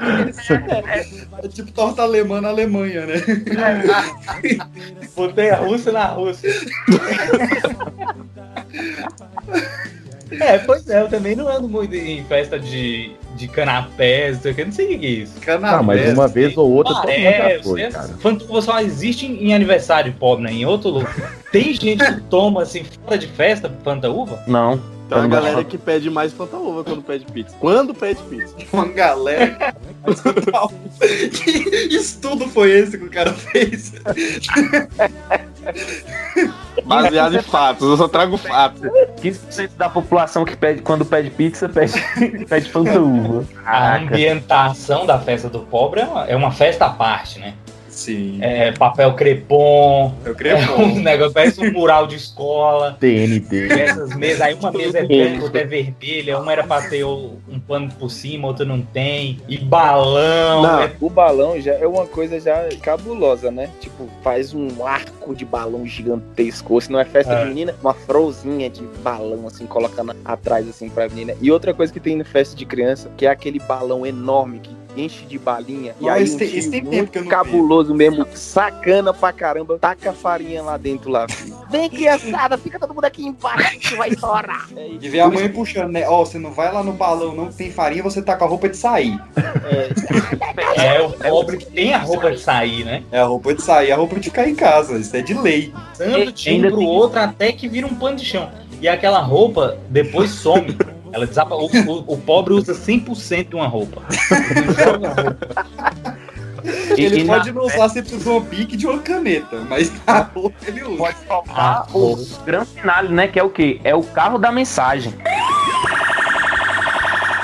[1.43, 3.15] É tipo torta alemã na Alemanha, né?
[5.15, 6.49] Botei a russa na Rússia.
[10.31, 14.51] É, pois é, eu também não ando muito em festa de, de canapés, não sei
[14.51, 15.33] o que, não sei o que é isso.
[15.63, 18.07] Ah, mas uma vez ou outra Ah, todo mundo é, já foi, você- cara.
[18.19, 20.51] Fantuva só existe em, em aniversário pobre, né?
[20.53, 21.33] Em outro lugar.
[21.51, 24.39] Tem gente que toma assim fora de festa Fanta Uva?
[24.45, 24.79] Não.
[25.09, 27.55] Tem uma galera que pede mais Fanta Uva quando pede pizza.
[27.59, 28.55] Quando pede pizza.
[28.71, 29.73] Uma galera.
[31.43, 33.93] que estudo foi esse que o cara fez?
[36.85, 38.81] Baseado em fatos, eu só trago fatos.
[39.19, 41.93] 15% da população que pede, quando pede pizza, pede,
[42.47, 43.45] pede Fanta Uva.
[43.65, 47.55] A ambientação da festa do pobre é uma, é uma festa à parte, né?
[47.99, 48.37] Sim.
[48.41, 50.13] É papel crepom.
[50.37, 50.81] crepom.
[50.81, 52.95] É um negócio, parece um mural de escola.
[52.99, 53.67] TNT.
[53.67, 57.03] E essas mesas, aí uma mesa é branca, outra é vermelha, uma era pra ter
[57.03, 57.37] um
[57.67, 59.39] pano por cima, outra não tem.
[59.47, 60.61] E balão.
[60.63, 63.69] Não, é- o balão já é uma coisa já cabulosa, né?
[63.79, 66.73] Tipo, faz um arco de balão gigantesco.
[66.73, 67.43] Ou se não é festa É.
[67.43, 71.33] de menina, uma frozinha de balão, assim, colocando atrás, assim, pra menina.
[71.41, 74.78] E outra coisa que tem no festa de criança, que é aquele balão enorme que
[74.99, 75.95] enche de balinha.
[75.99, 78.25] e Não, aí esse um tem- esse tem tempo muito que eu não cabuloso mesmo,
[78.33, 81.55] sacana pra caramba, taca a farinha lá dentro lá, filho.
[81.69, 84.67] Vem, criançada, fica todo mundo aqui embaixo que vai estourar.
[84.75, 84.99] É isso.
[85.05, 86.07] E ver a mãe puxando, né?
[86.07, 88.47] Ó, você não vai lá no balão, não que tem farinha, você tá com a
[88.47, 89.19] roupa de sair.
[90.77, 93.03] É o pobre que tem a roupa de sair, né?
[93.11, 94.97] É a roupa de sair, a roupa de ficar em casa.
[94.97, 95.73] Isso é de lei.
[96.33, 98.49] De um pro outro até que vira um pano de chão.
[98.81, 100.77] E aquela roupa depois some.
[101.11, 101.55] Ela desapa...
[101.55, 104.01] o, o- o pobre usa 100% de uma roupa.
[106.97, 110.55] Ele e pode na não usar sempre uma pique de uma caneta, mas a roupa
[110.67, 110.97] ele usa.
[110.97, 112.15] Pode faltar o
[112.45, 113.27] grande finale, né?
[113.27, 113.79] Que é o quê?
[113.83, 115.13] É o carro da mensagem.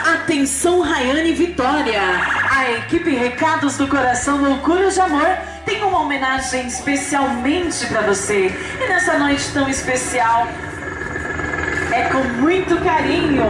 [0.06, 2.02] Atenção, Rayane e Vitória!
[2.50, 5.28] A equipe Recados do Coração Loucuras de Amor
[5.66, 8.52] tem uma homenagem especialmente para você.
[8.84, 10.48] E nessa noite tão especial,
[11.96, 13.44] é com muito carinho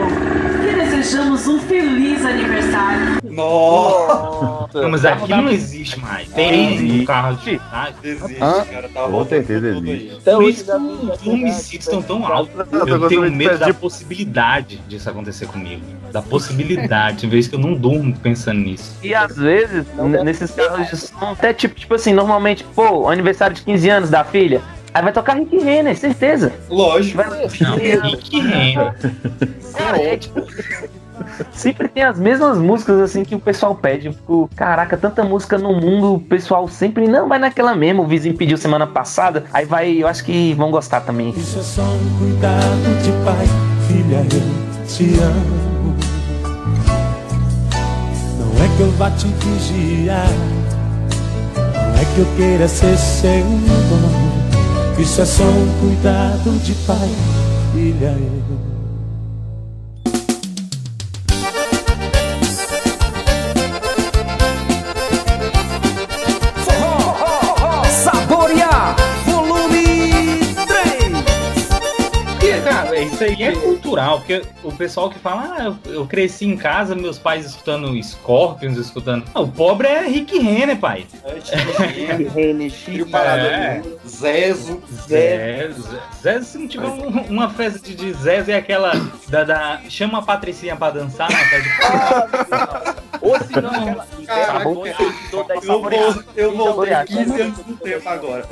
[0.62, 3.18] que desejamos um feliz aniversário.
[3.24, 4.82] Nossa!
[4.82, 6.28] Não, mas aqui não existe mais.
[6.30, 7.02] Tem Existe.
[7.02, 7.60] um carro de
[8.04, 8.66] Existe, Hã?
[8.66, 8.90] cara.
[8.94, 10.22] Tá Com certeza existe.
[10.24, 12.54] Por isso que os homicídios estão tão altos.
[12.88, 15.82] Eu tenho medo da possibilidade disso acontecer comigo.
[16.12, 17.22] Da possibilidade.
[17.22, 18.96] Tem vezes que eu não durmo pensando nisso.
[19.02, 19.86] E às vezes,
[20.24, 24.24] nesses carros de som, até tipo, tipo assim, normalmente, pô, aniversário de 15 anos da
[24.24, 24.62] filha.
[24.96, 26.54] Aí vai tocar Rick Renner, certeza.
[26.70, 27.18] Lógico.
[27.18, 27.28] Vai...
[27.28, 28.96] Não, Rick Renner.
[29.78, 30.40] Cara, é tipo.
[31.52, 34.08] Sempre tem as mesmas músicas assim que o pessoal pede.
[34.08, 38.04] Eu fico, caraca, tanta música no mundo, o pessoal sempre não vai naquela mesma.
[38.04, 41.30] O vizinho pediu semana passada, aí vai, eu acho que vão gostar também.
[41.30, 43.46] Isso é só um cuidado de pai,
[43.88, 45.96] filha, eu te amo.
[48.40, 50.28] Não é que eu vá te vigiar,
[51.58, 54.15] não é que eu queira ser seu dono.
[54.98, 57.10] Isso é só um cuidado de pai,
[57.74, 58.75] filha, eu.
[73.06, 76.96] Isso aí é cultural, porque o pessoal que fala, ah, eu, eu cresci em casa,
[76.96, 79.24] meus pais escutando Scorpions, escutando.
[79.34, 81.06] Ah, o pobre é Rick Renner, pai.
[82.34, 83.82] Renner, Chico, É.
[84.08, 84.82] Zezo.
[85.08, 85.70] Zé,
[86.22, 88.92] Zé, se não tiver um- uma festa de, de Zé, é aquela
[89.28, 94.08] da, da- Chama a Patricinha pra dançar na festa Ou se não, aquela.
[94.26, 94.68] Caraca,
[95.64, 98.48] eu, vou, eu voltei 15 anos no tempo agora.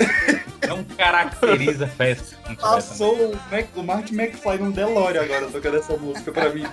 [0.67, 2.37] Não caracteriza a festa.
[2.59, 6.65] Passou o, Mac, o Martin McFly num DeLorean agora tocando essa música pra mim.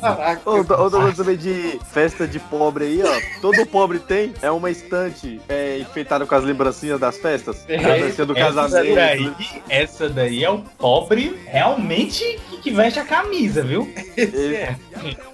[0.00, 0.50] Caraca.
[0.50, 3.40] Ô, coisa também de festa de pobre aí, ó.
[3.40, 7.64] Todo pobre tem é uma estante é, enfeitada com as lembrancinhas das festas.
[7.68, 8.94] A lembrancinha do essa casamento.
[8.94, 9.32] daí,
[9.68, 13.92] essa daí é o pobre realmente que, veste a camisa, viu?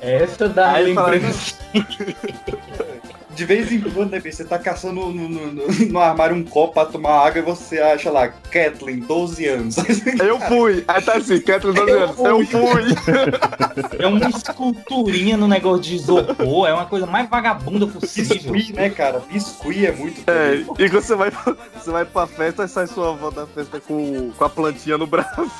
[0.00, 1.54] Essa da Aí fala, lembrança.
[3.35, 6.75] De vez em quando, né, você tá caçando no, no, no- no armário um copo
[6.75, 9.76] pra tomar água e você acha lá, Kathleen, 12 anos.
[10.22, 10.84] Eu fui.
[10.87, 12.18] Aí tá assim, Kathleen 12 anos.
[12.18, 13.99] Eu fui.
[13.99, 18.37] É uma esculturinha no negócio de isopor, é uma coisa mais vagabunda possível.
[18.53, 19.21] Biscuit, né, cara?
[19.30, 22.87] Biscuit é muito É, e quando você vai, pra- você vai pra festa, aí sai
[22.87, 25.50] sua avó da festa com, com a plantinha no braço.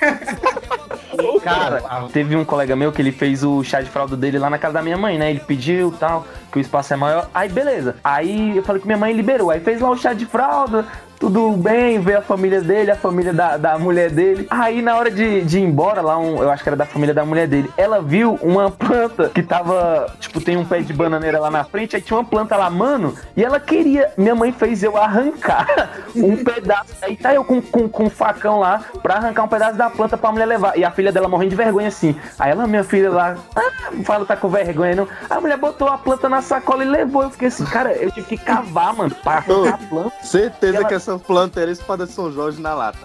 [1.42, 1.82] Cara,
[2.12, 4.74] teve um colega meu que ele fez o chá de fralda dele lá na casa
[4.74, 5.30] da minha mãe, né?
[5.30, 7.28] Ele pediu tal, que o espaço é maior.
[7.34, 7.96] Aí beleza.
[8.02, 9.50] Aí eu falei que minha mãe liberou.
[9.50, 10.86] Aí fez lá o chá de fralda,
[11.22, 14.44] tudo bem, ver a família dele, a família da, da mulher dele.
[14.50, 17.14] Aí na hora de, de ir embora, lá, um, eu acho que era da família
[17.14, 21.38] da mulher dele, ela viu uma planta que tava, tipo, tem um pé de bananeira
[21.38, 24.82] lá na frente, aí tinha uma planta lá, mano, e ela queria, minha mãe fez
[24.82, 25.68] eu arrancar
[26.16, 29.76] um pedaço, aí tá eu com, com, com um facão lá, pra arrancar um pedaço
[29.76, 32.16] da planta pra mulher levar, e a filha dela morrendo de vergonha assim.
[32.36, 35.06] Aí ela, minha filha lá, ah, fala, tá com vergonha não.
[35.30, 38.26] A mulher botou a planta na sacola e levou, eu fiquei assim, cara, eu tive
[38.26, 40.12] que cavar, mano, pra arrancar a planta.
[40.24, 42.98] Certeza Ela- que essa planta era espada de São Jorge na lata.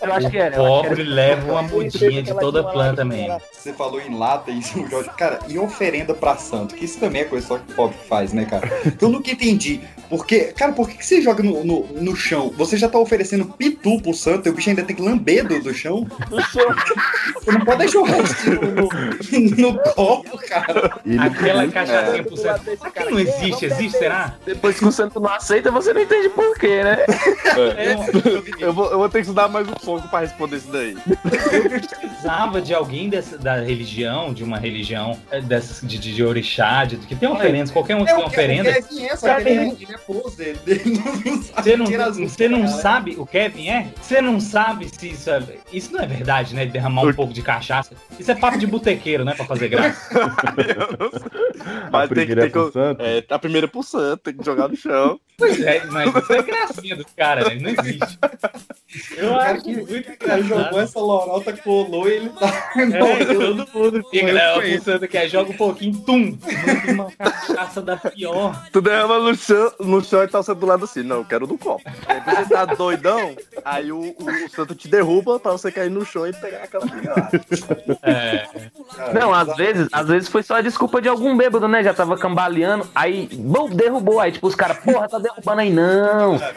[0.00, 0.60] Eu acho que era.
[0.60, 1.10] O eu acho que pobre era.
[1.10, 3.40] leva uma mudinha de toda planta mesmo.
[3.52, 5.10] Você falou em lata e São Jorge.
[5.16, 6.74] Cara, e oferenda pra santo?
[6.74, 8.68] Que isso também é coisa só que o pobre faz, né, cara?
[9.00, 9.80] Eu nunca entendi.
[10.08, 12.52] Porque, cara, por que, que você joga no, no, no chão?
[12.56, 15.60] Você já tá oferecendo pitu pro santo e o bicho ainda tem que lamber do,
[15.60, 16.06] do chão?
[16.28, 20.98] Você não pode deixar o resto no, no copo, cara.
[21.20, 22.64] Aquela cachaçinha pro santo.
[22.64, 23.64] Será que não existe?
[23.64, 24.34] Existe, será?
[24.44, 26.98] Depois que o santo não aceita, você não entende por quê, né?
[28.60, 30.96] Eu, vou, eu vou ter que estudar mais um pouco pra responder isso daí.
[32.24, 36.84] precisava de alguém dessa, da religião, de uma religião eh, dessas, de, de, de orixá,
[36.84, 38.70] de, que tem oferendas, qualquer um que É tem que oferenda.
[38.70, 39.44] o Kevin é, que ele é- é sabe
[41.56, 41.86] Você não,
[42.28, 43.88] você não sabe, o Kevin é?
[44.00, 45.42] Você não sabe se isso é.
[45.72, 46.66] Isso não é verdade, né?
[46.66, 47.94] Derramar um pouco de cachaça.
[48.18, 49.34] Isso é papo de botequeiro, né?
[49.34, 50.08] Pra fazer graça.
[51.90, 53.18] Mas tem que primeira ter é?
[53.18, 55.18] É, a primeira é pro santo, tem que jogar no chão.
[55.36, 57.54] Pois é, mas isso é gracinha dos caras, né?
[57.60, 58.18] Não existe.
[59.16, 60.80] Eu O cara acho que muito o cara jogou engraçado.
[60.80, 62.72] essa lorota, colou e ele tá.
[62.76, 64.54] É, todo mundo fica, né?
[64.54, 64.82] conheço.
[64.82, 66.38] O Santo quer, joga um pouquinho, tum!
[66.88, 68.66] Uma cachaça da pior.
[68.72, 71.02] Tu derrama no chão, no chão e tá você do lado assim.
[71.02, 71.82] Não, eu quero do copo.
[72.06, 73.34] Aí você tá doidão,
[73.64, 76.84] aí o, o, o santo te derruba pra você cair no chão e pegar aquela.
[78.02, 78.46] É.
[79.12, 81.82] Não, às vezes, às vezes foi só a desculpa de algum bêbado, né?
[81.82, 84.20] Já tava cambaleando, aí, bom, derrubou.
[84.20, 86.13] Aí, tipo, os caras, porra, tá derrubando aí, não.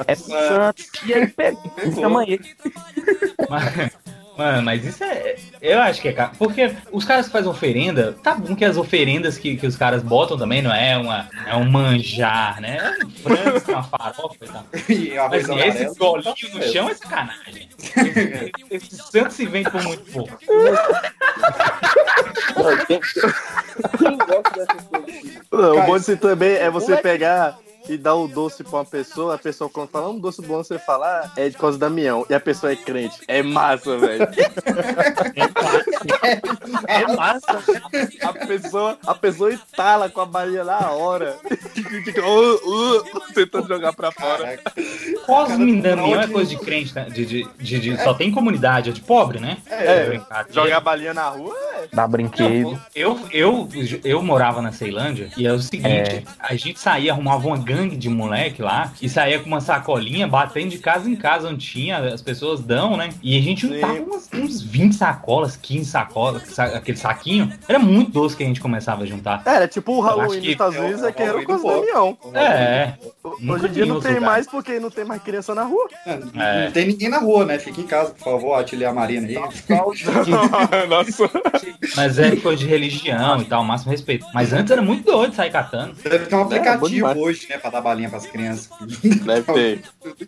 [0.08, 0.84] É pro santo.
[1.06, 2.22] E aí, pegou.
[2.24, 2.56] Ele.
[3.50, 3.92] Mas-
[4.38, 5.36] Mano, mas isso é.
[5.60, 6.30] Eu acho que é.
[6.38, 10.04] Porque os caras que fazem oferenda, tá bom que as oferendas que, que os caras
[10.04, 11.28] botam também não é uma.
[11.48, 12.78] É um manjar, né?
[13.02, 14.64] É um frango com uma farofa e tal.
[14.88, 17.68] E Mas assim, esse golinho no chão é sacanagem.
[17.80, 20.38] Esse, esse santo se vende por muito pouco.
[25.52, 27.58] Não, o bom disso também é você pegar
[27.90, 30.78] e dar o doce pra uma pessoa, a pessoa quando fala um doce bom, você
[30.80, 33.18] fala, ah, é de causa da Damião, e a pessoa é crente.
[33.28, 34.28] É massa, velho.
[36.88, 37.64] É massa.
[38.24, 41.38] A pessoa, a pessoa entala com a balinha na hora.
[41.74, 43.04] Fica, uh, uh,
[43.34, 44.60] tentando jogar pra fora.
[45.26, 47.06] Cosme Damião é coisa de crente, né?
[47.10, 49.58] De, de, de, de- Só tem comunidade, é de pobre, né?
[49.70, 50.48] É, Brincadeira.
[50.54, 51.88] jogar a balinha na rua é.
[51.94, 52.80] Dá brinquedo.
[52.96, 53.70] Eu, eu,
[54.04, 58.10] eu morava na Ceilândia e é o seguinte, a gente saía, arrumava uma gangue de
[58.10, 62.22] moleque lá e saía com uma sacolinha, batendo de casa em casa onde tinha, as
[62.22, 63.10] pessoas dão, né?
[63.22, 67.52] E a gente juntava umas- uns 20 sacolas, 15 sacolas, sa- aquele saquinho.
[67.68, 69.42] Era muito doce que a gente começava a juntar.
[69.46, 71.46] Era tipo o Halloween nos Estados é o- Unidos é é o que era o
[71.46, 71.68] povo.
[71.70, 72.18] Damião.
[72.34, 72.94] É.
[73.24, 74.26] Hoje em dia não tem lugar.
[74.30, 75.88] mais porque não tem mais criança na rua.
[76.06, 76.66] É.
[76.66, 77.60] Não tem ninguém na rua, né?
[77.60, 79.36] Fica em casa, por favor, Atilia Marina aí.
[80.88, 81.30] Nossa.
[81.96, 84.26] Mas é coisa de religião e tal, máximo respeito.
[84.34, 85.94] Mas antes era muito doido sair catando.
[86.04, 87.58] Deve ter um É, aplicativo hoje, né?
[87.68, 88.70] Pra dar balinha pras crianças.
[89.26, 89.82] Deve ter.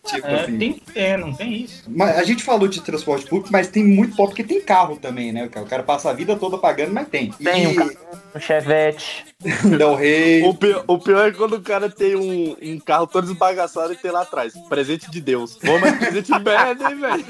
[0.05, 0.57] Tipo, É, assim.
[0.57, 1.83] tem que ter, não tem isso.
[1.87, 5.31] Mas a gente falou de transporte público, mas tem muito pobre que tem carro também,
[5.31, 5.45] né?
[5.55, 7.31] O cara passa a vida toda pagando, mas tem.
[7.31, 7.91] Tem um E- carro,
[8.35, 9.25] um chevette.
[9.77, 10.43] Del Rey.
[10.43, 13.95] O pior, o pior é quando o cara tem um, um carro todo desbagaçado e
[13.95, 14.53] tem lá atrás.
[14.67, 15.55] Presente de Deus.
[15.55, 17.25] Pô, mas presente merda, hein, velho?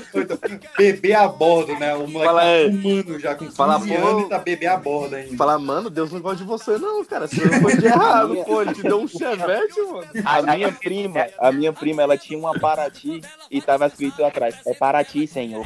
[0.76, 1.94] Bebê a bordo, né?
[1.96, 2.72] O moleque Fala, tá é.
[2.72, 3.94] fumando já com 15 Fala, pô.
[3.94, 5.38] anos e tá bebê a bordo ainda.
[5.38, 7.28] Fala, mano, Deus não gosta de você, não, cara.
[7.28, 8.62] Você foi de errado, pô.
[8.64, 9.99] Ele te deu um chevette, mano.
[10.26, 14.74] A minha prima, a minha prima, ela tinha uma Paraty e tava escrito atrás, é
[14.74, 15.66] Paraty, senhor.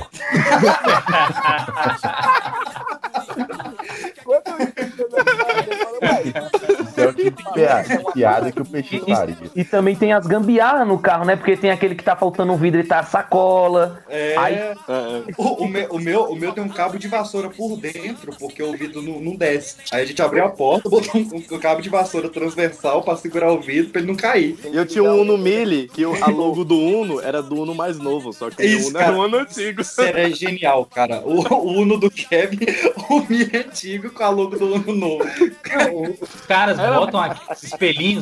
[6.82, 9.36] Isso é o tipo de piada, piada que o peixe faria.
[9.56, 11.36] E também tem as gambiarras no carro, né?
[11.36, 14.00] Porque tem aquele que tá faltando um vidro e tá a sacola.
[14.10, 14.36] É.
[14.38, 14.58] Aí-
[15.38, 18.62] O, o meu, o, meu, o meu tem um cabo de vassoura por dentro, porque
[18.62, 19.78] o vidro não, não desce.
[19.92, 23.52] Aí a gente abriu a porta, botou um, um cabo de vassoura transversal pra segurar
[23.52, 24.58] o vidro pra ele não cair.
[24.72, 27.74] E eu tinha um Uno Mille, que o- a logo do Uno era do Uno
[27.76, 29.18] mais novo, só que o Isso, Uno era cara.
[29.18, 29.82] um Uno antigo.
[29.82, 31.22] Isso é genial, cara.
[31.26, 32.60] O, o Uno do Kevin,
[33.10, 35.24] o Mi antigo com a logo do Uno novo.
[36.22, 37.74] Os caras botam aqui esses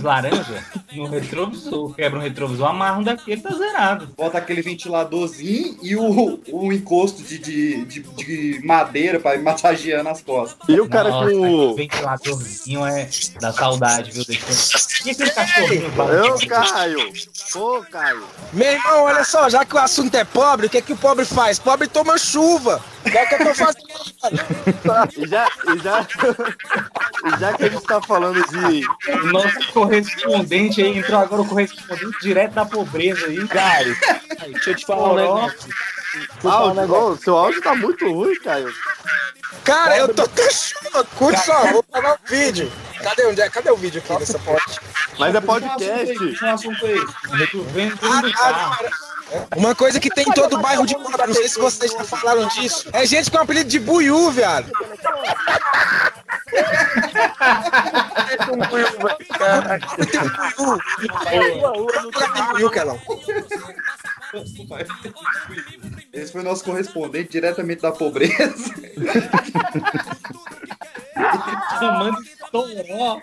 [0.01, 0.63] laranja
[0.93, 4.07] no retrovisor, quebra um retrovisor, amarram daquele, tá zerado.
[4.17, 10.09] Bota aquele ventiladorzinho e o, o encosto de, de, de, de madeira pra ir massageando
[10.09, 10.67] as costas.
[10.67, 13.09] E o cara Nossa, com ventiladorzinho é
[13.39, 14.25] da saudade, viu?
[14.25, 14.45] Deixa...
[15.05, 15.91] E aquele cachorrinho?
[16.13, 17.13] Eu, Caio.
[17.51, 18.23] Pô, Caio.
[18.53, 20.97] Meu irmão, olha só, já que o assunto é pobre, o que é que o
[20.97, 21.57] pobre faz?
[21.57, 22.83] Pobre toma chuva.
[23.05, 23.91] É o que eu tô fazendo.
[25.17, 26.07] E já, e já,
[27.39, 28.85] já que a gente tá falando de.
[28.85, 33.47] O nosso correspondente aí, entrou agora o correspondente direto da pobreza aí.
[33.47, 33.97] Caio,
[34.51, 35.69] deixa eu te falar um negócio.
[36.43, 38.73] Áudio, ô, seu áudio tá muito ruim, Caio.
[39.63, 41.05] Cara, eu tô cachorro.
[41.17, 42.71] Curte só, vou pegar o vídeo.
[43.01, 43.49] Cadê, onde é?
[43.49, 44.81] Cadê o vídeo aqui dessa porta?
[45.17, 46.13] Mas é podcast.
[46.13, 46.99] Puxa um assunto aí.
[49.55, 52.47] Uma coisa que tem em todo bairro de pobre, não sei se vocês já falaram
[52.49, 54.71] disso, é gente com apelido de buiú, viado.
[62.33, 62.99] Tem buiú, Kelão.
[66.13, 68.73] Esse foi o nosso correspondente diretamente da pobreza.
[71.79, 72.17] Tomando
[72.51, 73.21] toró.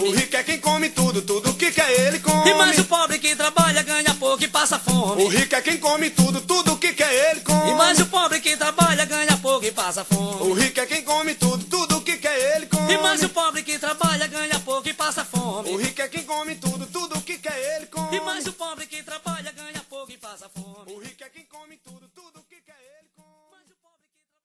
[0.00, 2.50] O rico é quem come tudo, tudo que quer ele come.
[2.50, 5.22] E mais o pobre que trabalha ganha pouco e passa fome.
[5.22, 7.70] O rico é quem come tudo, tudo que quer ele come.
[7.70, 10.50] E mais o pobre que trabalha ganha pouco e passa fome.
[10.50, 12.92] O rico é quem come tudo, tudo que quer ele come.
[12.92, 15.70] E mais o pobre que trabalha ganha pouco e passa fome.
[15.70, 18.16] O rico é quem come tudo, tudo que quer ele come.
[18.16, 20.92] E mais o pobre que trabalha ganha pouco e passa fome.
[20.92, 22.03] O rico é quem come tudo.